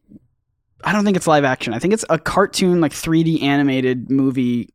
[0.82, 1.74] I don't think it's live action.
[1.74, 4.72] I think it's a cartoon, like 3D animated movie,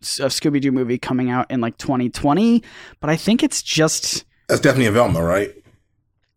[0.00, 2.62] a Scooby Doo movie coming out in like 2020.
[3.00, 4.24] But I think it's just.
[4.48, 5.54] That's definitely and Velma, right?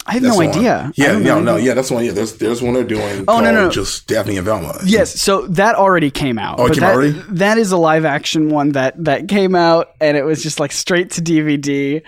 [0.08, 0.92] I have That's no idea.
[0.96, 2.06] Yeah, no, no, yeah, that's one.
[2.06, 3.26] Yeah, there's there's one they're doing.
[3.28, 3.70] Oh, no, no, no.
[3.70, 4.80] just Daphne and Velma.
[4.86, 6.60] Yes, so that already came out.
[6.60, 7.12] Oh, came that, already?
[7.30, 10.72] That is a live action one that that came out, and it was just like
[10.72, 12.08] straight to DVD.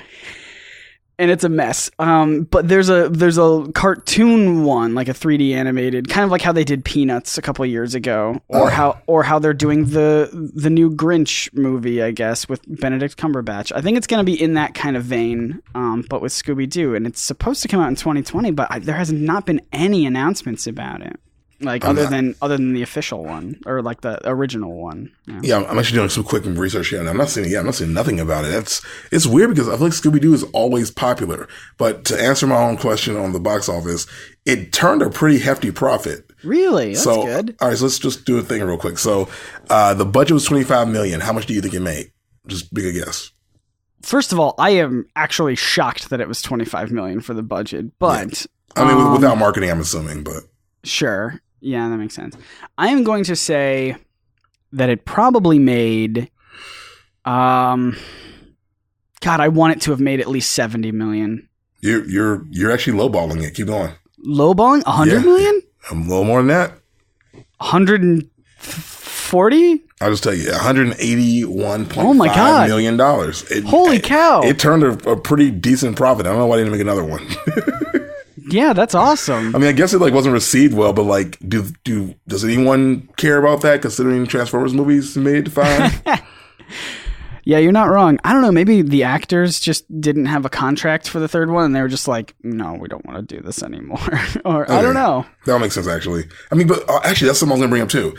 [1.20, 1.92] And it's a mess.
[2.00, 6.42] Um, but there's a there's a cartoon one, like a 3D animated, kind of like
[6.42, 8.66] how they did Peanuts a couple years ago, or Oh.
[8.68, 13.72] how or how they're doing the the new Grinch movie, I guess, with Benedict Cumberbatch.
[13.76, 16.68] I think it's going to be in that kind of vein, um, but with Scooby
[16.70, 19.62] Doo, and it's supposed to come out in 2020, but I, there has not been
[19.74, 21.20] any announcements about it,
[21.62, 25.12] like other not- than other than the official one or like the original one.
[25.28, 25.40] Yeah.
[25.44, 27.50] Yeah, I'm- I'm actually doing some quick research here, and I'm not seeing.
[27.50, 28.50] Yeah, I'm not seeing nothing about it.
[28.52, 31.48] That's it's weird because I feel like Scooby Doo is always popular.
[31.78, 34.08] But to answer my own question on the box office,
[34.46, 36.26] it turned a pretty hefty profit.
[36.44, 37.56] Really, that's so, good.
[37.60, 38.98] all right, so let's just do a thing real quick.
[38.98, 39.28] So,
[39.70, 41.20] uh, the budget was 25 million.
[41.20, 42.12] How much do you think it made?
[42.48, 43.32] Just big a guess.
[44.02, 47.88] First of all, I am actually shocked that it was 25 million for the budget,
[48.00, 48.46] but
[48.78, 50.44] I mean, um, without marketing, I'm assuming, but
[50.86, 51.42] sure.
[51.62, 52.38] Yeah, that makes sense.
[52.78, 53.96] I am going to say
[54.72, 56.30] that it probably made
[57.26, 57.98] um
[59.22, 61.50] God, I want it to have made at least 70 million.
[61.82, 63.54] you're you're you're actually lowballing it.
[63.56, 63.92] Keep going.
[64.26, 65.20] Lowballing 100 Yeah.
[65.20, 65.62] million?
[65.92, 66.72] A little more than that.
[67.58, 69.84] 140?
[70.02, 72.68] I'll just tell you, 181.5 Oh my God.
[72.70, 73.44] million dollars.
[73.52, 74.42] It- Holy it- cow.
[74.42, 76.26] It turned a, a pretty decent profit.
[76.26, 77.28] I don't know why they didn't make another one.
[78.52, 79.56] Yeah, that's awesome.
[79.56, 83.10] I mean, I guess it like wasn't received well, but like, do do does anyone
[83.18, 83.82] care about that?
[83.82, 86.02] Considering Transformers movies made it to five?
[87.50, 88.20] Yeah, you're not wrong.
[88.24, 88.52] I don't know.
[88.52, 91.88] Maybe the actors just didn't have a contract for the third one, and they were
[91.88, 93.98] just like, "No, we don't want to do this anymore."
[94.46, 95.26] or I don't know.
[95.48, 96.26] that makes sense, actually.
[96.52, 98.16] I mean, but uh, actually, that's something I was gonna bring up too.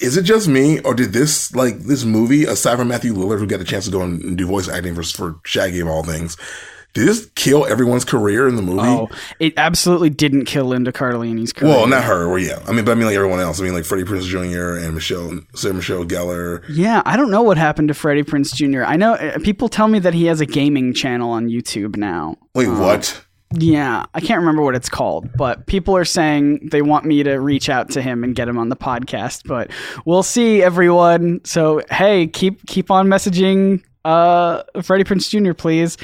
[0.00, 3.48] Is it just me, or did this like this movie, aside from Matthew Lillard, who
[3.48, 6.04] got a chance to go and and do voice acting for for Shaggy of all
[6.04, 6.36] things,
[6.96, 8.80] did this kill everyone's career in the movie?
[8.80, 11.70] Oh, it absolutely didn't kill Linda Cardellini's career.
[11.72, 12.26] Well, not her.
[12.26, 12.62] Well, yeah.
[12.66, 13.60] I mean, but I mean, like everyone else.
[13.60, 14.82] I mean, like Freddie Prinze Jr.
[14.82, 16.64] and Michelle, Sarah Michelle Gellar.
[16.70, 18.82] yeah, I don't know what happened to Freddie Prinze Jr.
[18.82, 22.38] I know uh, people tell me that he has a gaming channel on YouTube now.
[22.54, 23.22] Wait, what?
[23.52, 27.34] Yeah, I can't remember what it's called, but people are saying they want me to
[27.34, 29.46] reach out to him and get him on the podcast.
[29.46, 29.70] But
[30.06, 31.42] we'll see, everyone.
[31.44, 35.52] So hey, keep keep on messaging uh Freddie Prinze Jr.
[35.52, 35.98] Please.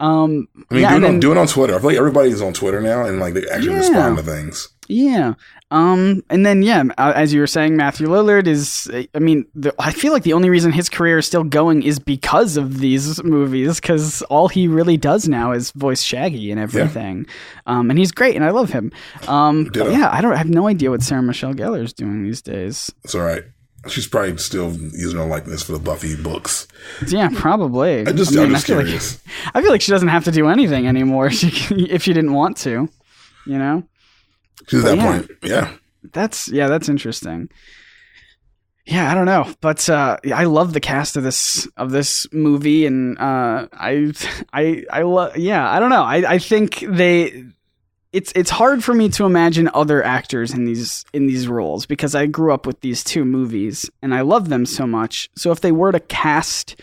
[0.00, 1.74] Um, I mean, yeah, do, and it on, then- do on Twitter.
[1.74, 3.78] I feel like everybody's on Twitter now, and like they actually Yeah.
[3.78, 4.68] respond to things.
[4.90, 5.34] Yeah.
[5.70, 8.90] Um, and then yeah, uh, as you were saying, Matthew Lillard is.
[9.14, 11.98] I mean, the, I feel like the only reason his career is still going is
[11.98, 13.78] because of these movies.
[13.80, 17.26] Because all he really does now is voice Shaggy and everything.
[17.66, 18.90] Um, and he's great, and I love him.
[19.26, 22.40] Um, yeah, I don't I have no idea what Sarah Michelle Gellar is doing these
[22.40, 22.90] days.
[23.04, 23.44] It's all right.
[23.86, 26.66] She's probably still using her likeness for the Buffy books.
[27.06, 28.06] Yeah, probably.
[28.06, 29.54] I just, I I mean, am I just feel like.
[29.54, 31.30] I feel like she doesn't have to do anything anymore.
[31.38, 32.88] She can, if she didn't want to,
[33.46, 33.84] you know.
[34.66, 35.10] She's at that yeah.
[35.10, 35.30] point.
[35.42, 35.72] Yeah.
[36.12, 37.48] That's yeah, that's interesting.
[38.88, 42.86] Yeah, I don't know, but uh, I love the cast of this of this movie,
[42.86, 44.12] and uh, I
[44.52, 45.36] I I love.
[45.36, 46.02] Yeah, I don't know.
[46.02, 47.44] I I think they.
[48.18, 52.16] It's it's hard for me to imagine other actors in these in these roles because
[52.16, 55.30] I grew up with these two movies and I love them so much.
[55.36, 56.80] So if they were to cast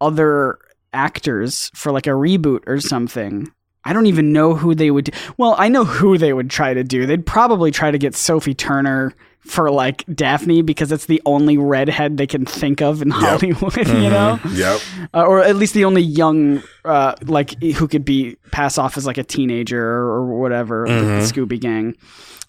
[0.00, 0.58] other
[0.92, 3.52] actors for like a reboot or something,
[3.84, 5.14] I don't even know who they would.
[5.36, 7.06] Well, I know who they would try to do.
[7.06, 12.16] They'd probably try to get Sophie Turner for like Daphne because it's the only redhead
[12.16, 14.80] they can think of in Hollywood, you know, Yep.
[15.12, 19.04] uh, or at least the only young, uh, like who could be pass off as
[19.06, 21.96] like a teenager or whatever, with the Scooby Gang.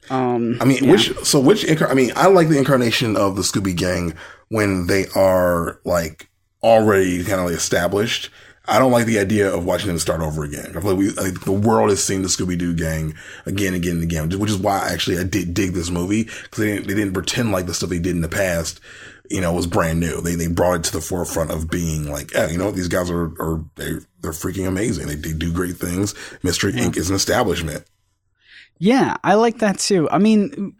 [0.10, 3.41] Um, I mean, which so which incar- I mean, I like the incarnation of the
[3.41, 4.13] Scooby Gang
[4.49, 6.29] when they are like
[6.62, 8.29] already kind of like established.
[8.65, 10.67] I don't like the idea of watching them start over again.
[10.69, 13.13] I feel like we like the world has seen the Scooby Doo gang
[13.45, 16.60] again, and again, and again, which is why actually I did dig this movie because
[16.60, 18.80] they didn't, they didn't pretend like the stuff they did in the past,
[19.30, 20.21] you know, was brand new.
[20.21, 23.12] They they brought it to the forefront of being like, yeah, you know, these guys
[23.12, 25.08] are are they they're freaking amazing.
[25.08, 26.15] They, they do great things.
[26.41, 26.95] Mystery Inc.
[26.95, 27.84] is an establishment.
[28.80, 30.10] Yeah, I like that too.
[30.10, 30.76] I mean,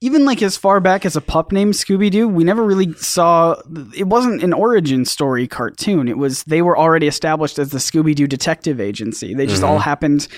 [0.00, 3.56] even like as far back as a pup named Scooby Doo, we never really saw.
[3.96, 6.06] It wasn't an origin story cartoon.
[6.08, 9.34] It was they were already established as the Scooby Doo Detective Agency.
[9.34, 10.28] They just all happened.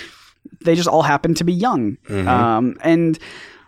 [0.61, 3.19] They just all happened to be young, um, and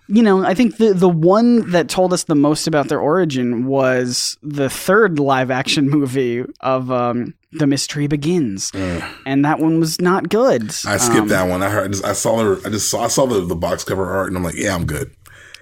[0.07, 3.67] you know, I think the the one that told us the most about their origin
[3.67, 8.71] was the third live action movie of um, The Mystery Begins,
[9.27, 10.71] and that one was not good.
[10.87, 11.63] I skipped Um, that one.
[11.63, 11.95] I heard.
[12.05, 12.63] I saw the.
[12.65, 13.05] I just saw.
[13.05, 15.11] I saw the, the box cover art, and I'm like, yeah, I'm good.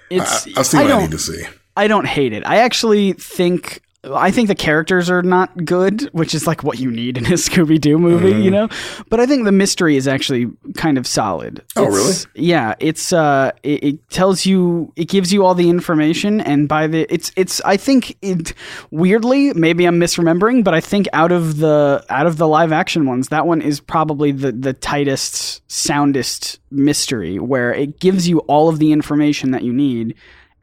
[0.09, 1.43] It's I, I've seen I what I need to see.
[1.77, 2.45] I don't hate it.
[2.45, 6.89] I actually think I think the characters are not good, which is like what you
[6.89, 8.41] need in a Scooby Doo movie, Mm-hmm.
[8.43, 8.69] you know.
[9.09, 10.47] But I think the mystery is actually
[10.77, 11.61] kind of solid.
[11.75, 16.39] Oh, It's- Yeah, it's uh, it, it tells you, it gives you all the information,
[16.39, 17.59] and by the, it's it's.
[17.65, 18.53] I think it
[18.89, 23.05] weirdly, maybe I'm misremembering, but I think out of the out of the live action
[23.05, 28.69] ones, that one is probably the the tightest, soundest mystery, where it gives you all
[28.69, 30.15] of the information that you need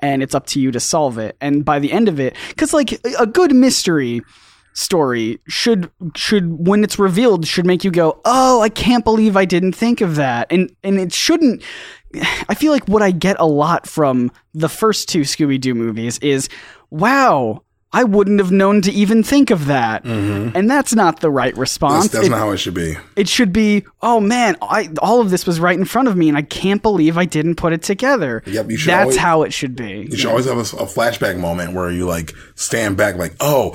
[0.07, 1.37] and it's up to you to solve it.
[1.41, 4.23] And by the end of it, because like a good mystery
[4.73, 9.45] story should should when it's revealed should make you go, "Oh, I can't believe I
[9.45, 11.63] didn't think of that." And and it shouldn't.
[12.49, 16.19] I feel like what I get a lot from the first two Scooby Doo movies
[16.19, 16.49] is,
[16.91, 17.63] "Wow."
[17.93, 20.03] I wouldn't have known to even think of that.
[20.05, 20.57] Mm-hmm.
[20.57, 22.05] And that's not the right response.
[22.05, 22.97] That's, that's It- not how it should be.
[23.15, 26.29] it should be, oh man, I, all of this was right in front of me,
[26.29, 28.43] and I can't believe I didn't put it together.
[28.45, 30.09] Yep, you should That's always- how it should be.
[30.11, 33.73] You should always have a, a flashback moment where you like stand back, like, oh,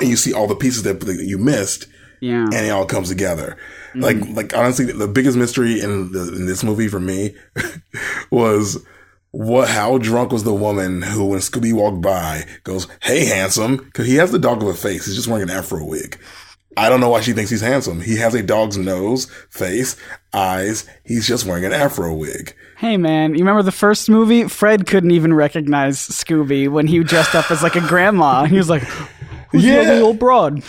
[0.00, 1.86] and you see all the pieces that, that you missed,
[2.20, 2.44] Yeah.
[2.44, 3.56] and it all comes together.
[3.94, 4.00] Mm-hmm.
[4.00, 7.34] Like, like honestly, the biggest mystery in the, in this movie for me
[8.30, 8.84] was
[9.32, 9.68] what?
[9.68, 14.16] How drunk was the woman who, when Scooby walked by, goes, "Hey, handsome," because he
[14.16, 15.06] has the dog of a face.
[15.06, 16.18] He's just wearing an afro wig.
[16.76, 18.00] I don't know why she thinks he's handsome.
[18.00, 19.96] He has a dog's nose, face,
[20.32, 20.86] eyes.
[21.04, 22.54] He's just wearing an afro wig.
[22.78, 24.44] Hey man, you remember the first movie?
[24.48, 28.44] Fred couldn't even recognize Scooby when he dressed up as like a grandma.
[28.44, 28.82] He was like,
[29.50, 29.84] "Who's Yeah.
[29.96, 30.62] the old broad?"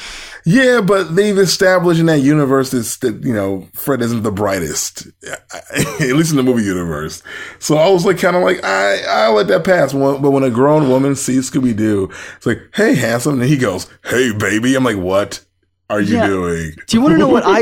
[0.46, 5.08] Yeah, but they've established in that universe that, you know Fred isn't the brightest,
[5.60, 7.22] at least in the movie universe.
[7.60, 9.94] So I was like, kind of like, I I let that pass.
[9.94, 13.88] But when a grown woman sees Scooby Doo, it's like, hey, handsome, and he goes,
[14.06, 14.76] hey, baby.
[14.76, 15.44] I'm like, what
[15.92, 16.28] are you Yeah.
[16.28, 16.72] doing?
[16.88, 17.62] Do you want to know what I?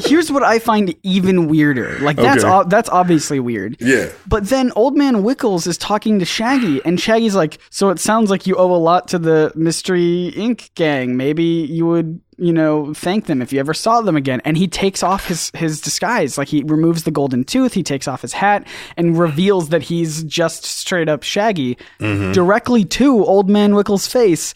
[0.06, 1.98] Here's what I find even weirder.
[2.00, 2.52] Like that's Okay.
[2.52, 3.76] o- that's obviously weird.
[3.80, 7.98] Yeah, But then Old Man Wickles is talking to Shaggy, and Shaggy's like, So it
[7.98, 10.70] sounds like you owe a lot to the Mystery Inc.
[10.74, 11.16] gang.
[11.16, 14.40] Maybe you would, you know, thank them if you ever saw them again.
[14.44, 16.38] And he takes off his, his disguise.
[16.38, 18.66] Like he removes the golden tooth, he takes off his hat,
[18.96, 22.32] and reveals that he's just straight up Shaggy mm-hmm.
[22.32, 24.54] directly to Old Man Wickles' face.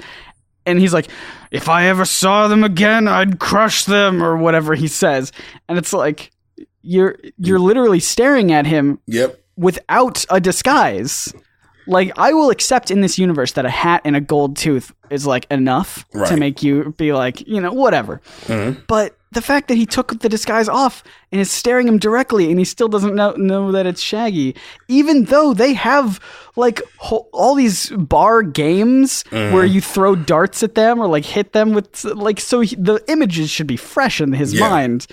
[0.67, 1.09] And he's like,
[1.51, 5.33] If I ever saw them again, I'd crush them, or whatever he says.
[5.69, 6.31] And it's like,
[6.85, 9.43] you're you're literally staring at him yep.
[9.57, 11.33] without a disguise.
[11.87, 15.27] Like I will accept in this universe that a hat and a gold tooth is
[15.27, 18.21] like enough to make you be like, you know, whatever.
[18.47, 18.81] Mm-hmm.
[18.87, 22.59] But the fact that he took the disguise off and is staring him directly and
[22.59, 24.55] he still doesn't know, know that it's Shaggy,
[24.89, 26.21] even though they have
[26.57, 29.75] like all these bar games where mm-hmm.
[29.75, 33.51] you throw darts at them or like hit them with like so he, the images
[33.51, 34.69] should be fresh in his Yeah.
[34.69, 35.07] mind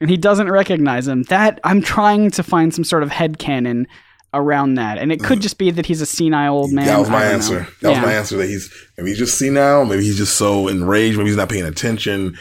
[0.00, 1.22] and he doesn't recognize him.
[1.24, 3.86] That I'm trying to find some sort of head headcanon
[4.32, 5.42] around that, and it could mm.
[5.42, 6.86] just be that he's a senile old man.
[6.86, 7.34] That was my don't know.
[7.34, 7.68] answer.
[7.80, 8.36] That was my answer.
[8.36, 9.84] That he's maybe he's just senile.
[9.84, 11.16] Maybe he's just so enraged.
[11.16, 12.36] Maybe he's not paying attention.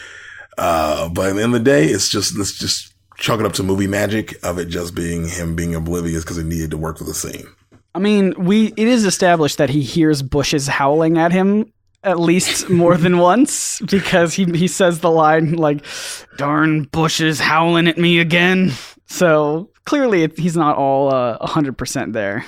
[0.58, 3.54] Uh, but at the end of the day, it's just let's just chalk it up
[3.54, 6.98] to movie magic of it just being him being oblivious because it needed to work
[6.98, 7.48] for the scene.
[7.96, 11.72] I mean, we it is established that he hears bushes howling at him
[12.04, 15.86] at least more than once because he he says the line like
[16.38, 18.72] "darn bushes howling at me again."
[19.08, 22.46] So clearly, it, he's not all uh, hundred percent there.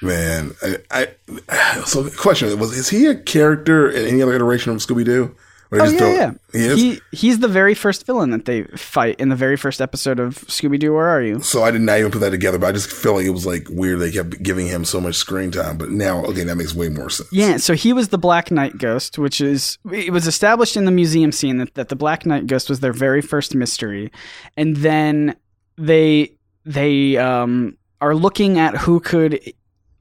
[0.00, 0.52] Man,
[0.90, 1.08] I,
[1.48, 5.34] I so question was is he a character in any other iteration of Scooby Doo?
[5.80, 6.32] Oh yeah, yeah.
[6.52, 6.80] he is.
[6.80, 10.36] He he's the very first villain that they fight in the very first episode of
[10.46, 10.94] Scooby Doo.
[10.94, 11.40] Where are you?
[11.40, 13.46] so I did not even put that together, but I just feel like it was
[13.46, 14.00] like weird.
[14.00, 17.10] They kept giving him so much screen time, but now okay, that makes way more
[17.10, 17.28] sense.
[17.32, 20.90] Yeah, so he was the Black Knight Ghost, which is it was established in the
[20.90, 24.12] museum scene that, that the Black Knight Ghost was their very first mystery,
[24.56, 25.36] and then
[25.76, 29.40] they they um, are looking at who could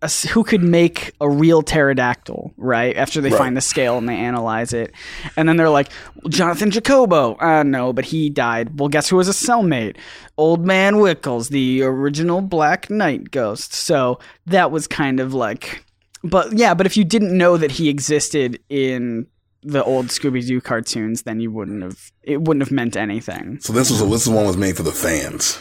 [0.04, 2.96] uh, who could make a real pterodactyl, right?
[2.98, 3.38] After they Right.
[3.38, 4.92] find the scale and they analyze it,
[5.38, 5.90] and then they're like,
[6.30, 8.80] Jonathan Jacobo, uh, no, but he died.
[8.80, 9.98] Well, guess who was a cellmate?
[10.38, 13.74] Old Man Wickles, the original Black Knight Ghost.
[13.74, 15.86] So that was kind of like
[16.24, 19.28] but yeah, but if you didn't know that he existed in
[19.62, 22.12] the old Scooby Doo cartoons, then you wouldn't have.
[22.24, 23.60] It wouldn't have meant anything.
[23.60, 25.60] So this was a, this one was made for the fans.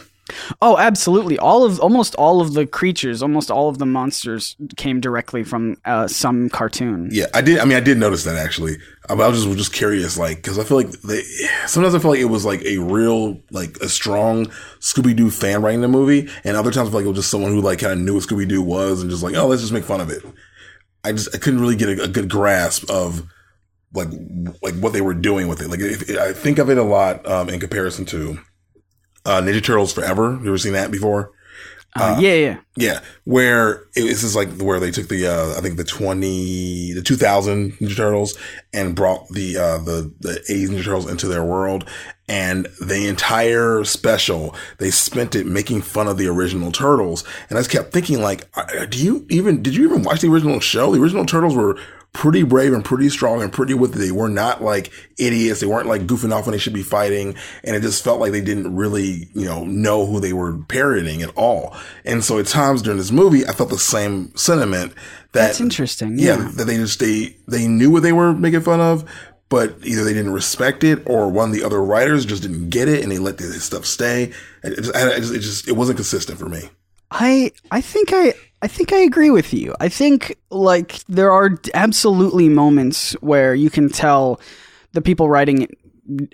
[0.61, 1.39] Oh, absolutely!
[1.39, 5.77] All of almost all of the creatures, almost all of the monsters, came directly from
[5.85, 7.09] uh, some cartoon.
[7.13, 7.59] Yeah, I did.
[7.59, 8.77] I mean, I did notice that actually.
[9.09, 11.23] Uh, But I was just just curious, like, because I feel like they
[11.67, 14.47] sometimes I feel like it was like a real, like a strong
[14.81, 17.31] Scooby Doo fan writing the movie, and other times I feel like it was just
[17.31, 19.63] someone who like kind of knew what Scooby Doo was and just like, oh, let's
[19.63, 20.23] just make fun of it.
[21.05, 23.25] I just I couldn't really get a, a good grasp of
[23.93, 24.09] like
[24.63, 25.69] like what they were doing with it.
[25.69, 28.39] Like, if, I think of it a lot um, in comparison to
[29.25, 30.39] uh, Ninja Turtles Forever.
[30.43, 31.33] You ever seen that before?
[31.95, 32.57] Uh, yeah, yeah.
[32.75, 36.95] Yeah, where it, this is like where they took the uh, I think the twenty
[36.95, 38.39] the two thousand Ninja Turtles
[38.73, 41.87] and brought the uh, the the eighties Ninja Turtles into their world,
[42.29, 47.61] and the entire special they spent it making fun of the original Turtles, and I
[47.61, 50.93] just kept thinking like, uh, do you even did you even watch the original show?
[50.93, 51.79] The original Turtles were
[52.13, 53.99] pretty brave and pretty strong and pretty with it.
[53.99, 55.61] They were not like idiots.
[55.61, 57.35] They weren't like goofing off when they should be fighting.
[57.65, 61.23] And it just felt like they didn't really, you know, know who they were parodying
[61.23, 61.75] at all.
[62.05, 64.93] And so at times during this movie, I felt the same sentiment
[65.33, 66.19] that That's interesting.
[66.19, 66.51] yeah, Yeah.
[66.57, 69.09] that they just, they, they knew what they were making fun of.
[69.49, 72.89] But either they didn't respect it, or one of the other writers just didn't get
[72.89, 74.33] it, and they let this stuff stay.
[74.63, 76.71] It just, it just, it just, it wasn't consistent for me.
[77.11, 78.33] I I think I
[78.63, 79.75] I think I agree with you.
[79.81, 84.41] I think like there are absolutely moments where you can tell
[84.93, 85.71] the people writing it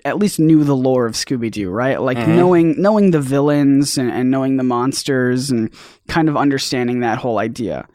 [0.03, 1.99] at least knew the lore of Scooby Doo, right?
[2.01, 2.35] Like mm-hmm.
[2.35, 5.73] knowing knowing the villains and, and knowing the monsters and
[6.07, 7.87] kind of understanding that whole idea.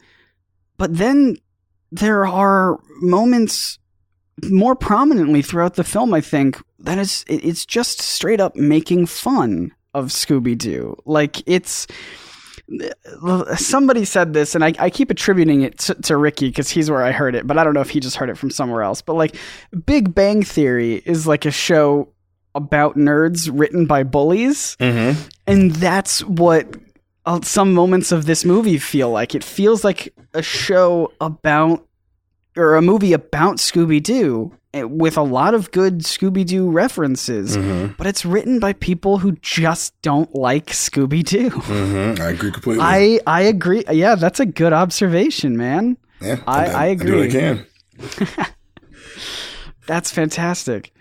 [0.77, 1.37] But then
[1.91, 3.79] there are moments
[4.49, 9.05] more prominently throughout the film, I think, that is it- it's just straight up making
[9.05, 10.97] fun of Scooby Doo.
[11.05, 11.87] Like it's
[13.55, 17.03] somebody said this, and I, I keep attributing it to, to Ricky because he's where
[17.03, 19.01] I heard it, but I don't know if he just heard it from somewhere else.
[19.01, 19.35] But like,
[19.85, 22.09] Big Bang Theory is like a show
[22.53, 25.19] about nerds written by bullies, Mm-hmm.
[25.47, 26.75] and that's what
[27.25, 29.35] uh, some moments of this movie feel like.
[29.35, 31.85] It feels like a show about
[32.57, 37.93] or a movie about Scooby Doo with a lot of good Scooby Doo references, Mm-hmm.
[37.97, 41.49] but it's written by people who just don't like Scooby Doo.
[41.49, 42.21] Mm-hmm.
[42.21, 42.83] I agree completely.
[42.83, 43.83] I I agree.
[43.91, 45.97] Yeah, that's a good observation, man.
[46.21, 47.65] yeah, I- I do what I can.
[49.87, 50.91] That's fantastic.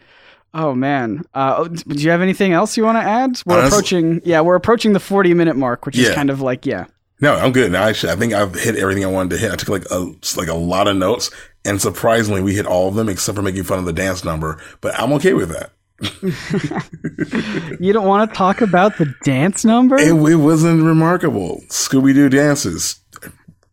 [0.52, 3.40] Oh man, uh, oh, do you have anything else you want to add?
[3.44, 6.64] We're Honest- approaching, yeah, we're approaching the forty minute mark, which is kind of like,
[6.64, 6.84] yeah,
[7.20, 7.70] No, I'm good.
[7.72, 9.52] Now, actually, I think I've hit everything I wanted to hit.
[9.52, 11.30] I took like a like a lot of notes,
[11.64, 14.60] and surprisingly, we hit all of them except for making fun of the dance number.
[14.80, 15.70] But I'm okay with that.
[17.80, 19.96] you don't want to talk about the dance number.
[19.96, 21.62] It, it wasn't remarkable.
[21.68, 23.00] Scooby Doo dances.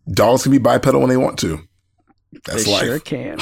[0.10, 1.60] Dogs can be bipedal when they want to.
[2.46, 2.84] That's they life.
[2.84, 3.39] sure can.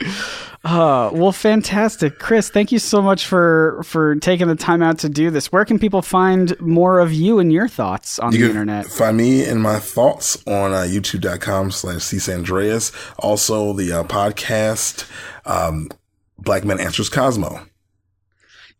[0.64, 2.50] Uh, well, fantastic, Chris.
[2.50, 5.52] Thank you so much for for taking the time out to do this.
[5.52, 8.86] Where can people find more of you and your thoughts on You the internet?
[8.86, 12.92] find me and my thoughts on uh, youtube.com slash csandreas.
[13.20, 15.08] Also, the uh, podcast,
[15.46, 15.90] um,
[16.38, 17.64] Black Man Answers Cosmo.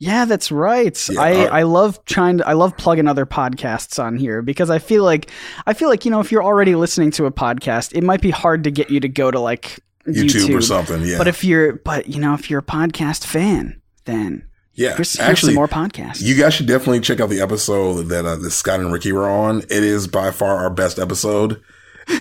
[0.00, 1.08] Yeah, that's right.
[1.08, 4.68] Yeah, I, uh, I love trying to I love plugging other podcasts on here because
[4.68, 5.30] I feel like
[5.66, 8.30] I feel like you know if you're already listening to a podcast, it might be
[8.30, 9.78] hard to get you to go to like
[10.14, 11.02] YouTube, or something.
[11.02, 11.18] Yeah.
[11.18, 14.94] But if you're but you know if you're a podcast fan, then yeah.
[14.94, 16.22] here's, here's Actually, more podcasts.
[16.22, 19.28] You guys should definitely check out the episode that uh, that Scott and Ricky were
[19.28, 19.60] on.
[19.62, 21.62] It is by far our best episode.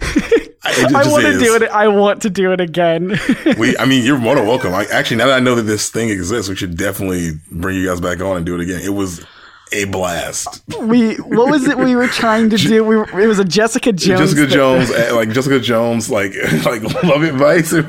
[0.69, 1.63] It I want to do it.
[1.63, 3.17] I want to do it again.
[3.57, 4.71] We, I mean, you're more than welcome.
[4.71, 7.87] Like, actually, now that I know that this thing exists, we should definitely bring you
[7.87, 8.81] guys back on and do it again.
[8.81, 9.25] It was
[9.71, 10.63] a blast.
[10.79, 12.83] we what was it we were trying to do?
[12.83, 14.19] We were, it was a Jessica Jones.
[14.19, 14.55] Jessica thing.
[14.55, 16.33] Jones, eh, like Jessica Jones, like
[16.65, 17.71] like love advice.
[17.71, 17.87] That's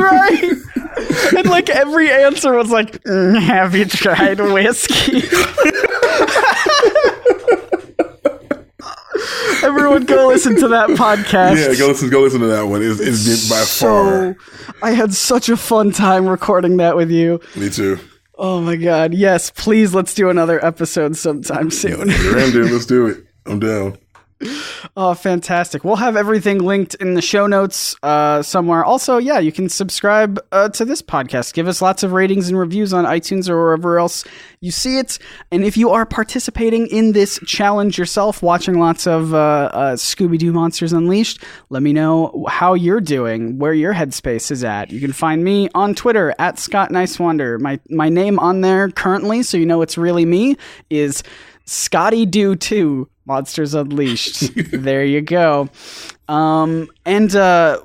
[0.00, 0.52] right.
[1.36, 5.22] And like every answer was like, "Mm, "Have you tried whiskey?"
[9.62, 11.56] Everyone, go listen to that podcast.
[11.56, 12.82] yeah, go listen, go listen to that one.
[12.82, 13.64] It's, it's by far.
[13.64, 14.34] so,
[14.82, 17.40] I had such a fun time recording that with you.
[17.56, 17.98] Me too.
[18.42, 19.12] Oh my god!
[19.12, 22.08] Yes, please let's do another episode sometime soon.
[22.08, 23.18] Let's do it.
[23.44, 23.98] I'm down.
[24.96, 25.84] Oh, fantastic.
[25.84, 28.84] We'll have everything linked in the show notes uh, somewhere.
[28.84, 31.52] Also, yeah, you can subscribe uh, to this podcast.
[31.52, 34.24] Give us lots of ratings and reviews on iTunes or wherever else
[34.60, 35.18] you see it.
[35.50, 40.38] And if you are participating in this challenge yourself, watching lots of uh, uh, Scooby
[40.38, 44.90] Doo Monsters Unleashed, let me know how you're doing, where your headspace is at.
[44.90, 47.58] You can find me on Twitter at Scott Nice Wonder.
[47.58, 50.56] My, my name on there currently, so you know it's really me,
[50.88, 51.22] is
[51.70, 54.50] Scotty Doo 2 Monsters Unleashed.
[54.72, 55.68] there you go.
[56.26, 57.80] Um, and uh,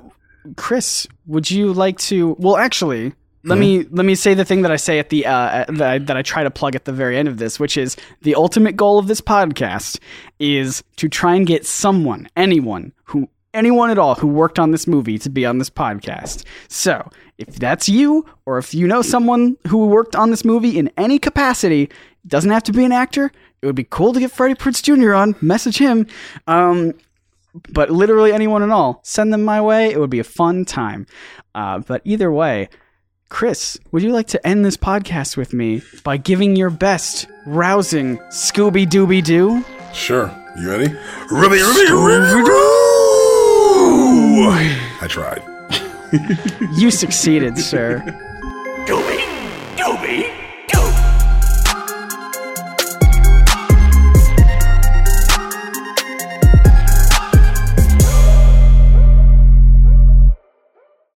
[0.56, 2.34] Chris, would you like to?
[2.40, 3.12] Well, actually,
[3.44, 5.98] let me let me say the thing that I say at the uh, that I,
[5.98, 8.74] that I try to plug at the very end of this, which is the ultimate
[8.74, 10.00] goal of this podcast
[10.40, 14.88] is to try and get someone, anyone who anyone at all who worked on this
[14.88, 16.44] movie to be on this podcast.
[16.66, 17.08] So,
[17.38, 21.20] if that's you, or if you know someone who worked on this movie in any
[21.20, 21.88] capacity,
[22.26, 23.30] doesn't have to be an actor.
[23.66, 25.12] It would be cool to get Freddie Prinze Jr.
[25.12, 25.34] on.
[25.40, 26.06] Message him.
[26.46, 26.94] Um,
[27.70, 29.90] but literally anyone and all, send them my way.
[29.90, 31.04] It would be a fun time.
[31.52, 32.68] Uh, but either way,
[33.28, 38.18] Chris, would you like to end this podcast with me by giving your best rousing
[38.28, 39.64] Scooby Dooby Doo?
[39.92, 40.30] Sure.
[40.60, 40.94] You ready?
[41.32, 42.52] Ruby, Ruby, Ruby, Doo!
[45.02, 45.42] I tried.
[46.78, 47.98] you succeeded, sir.
[48.86, 49.18] Dooby,
[49.76, 50.35] Dooby.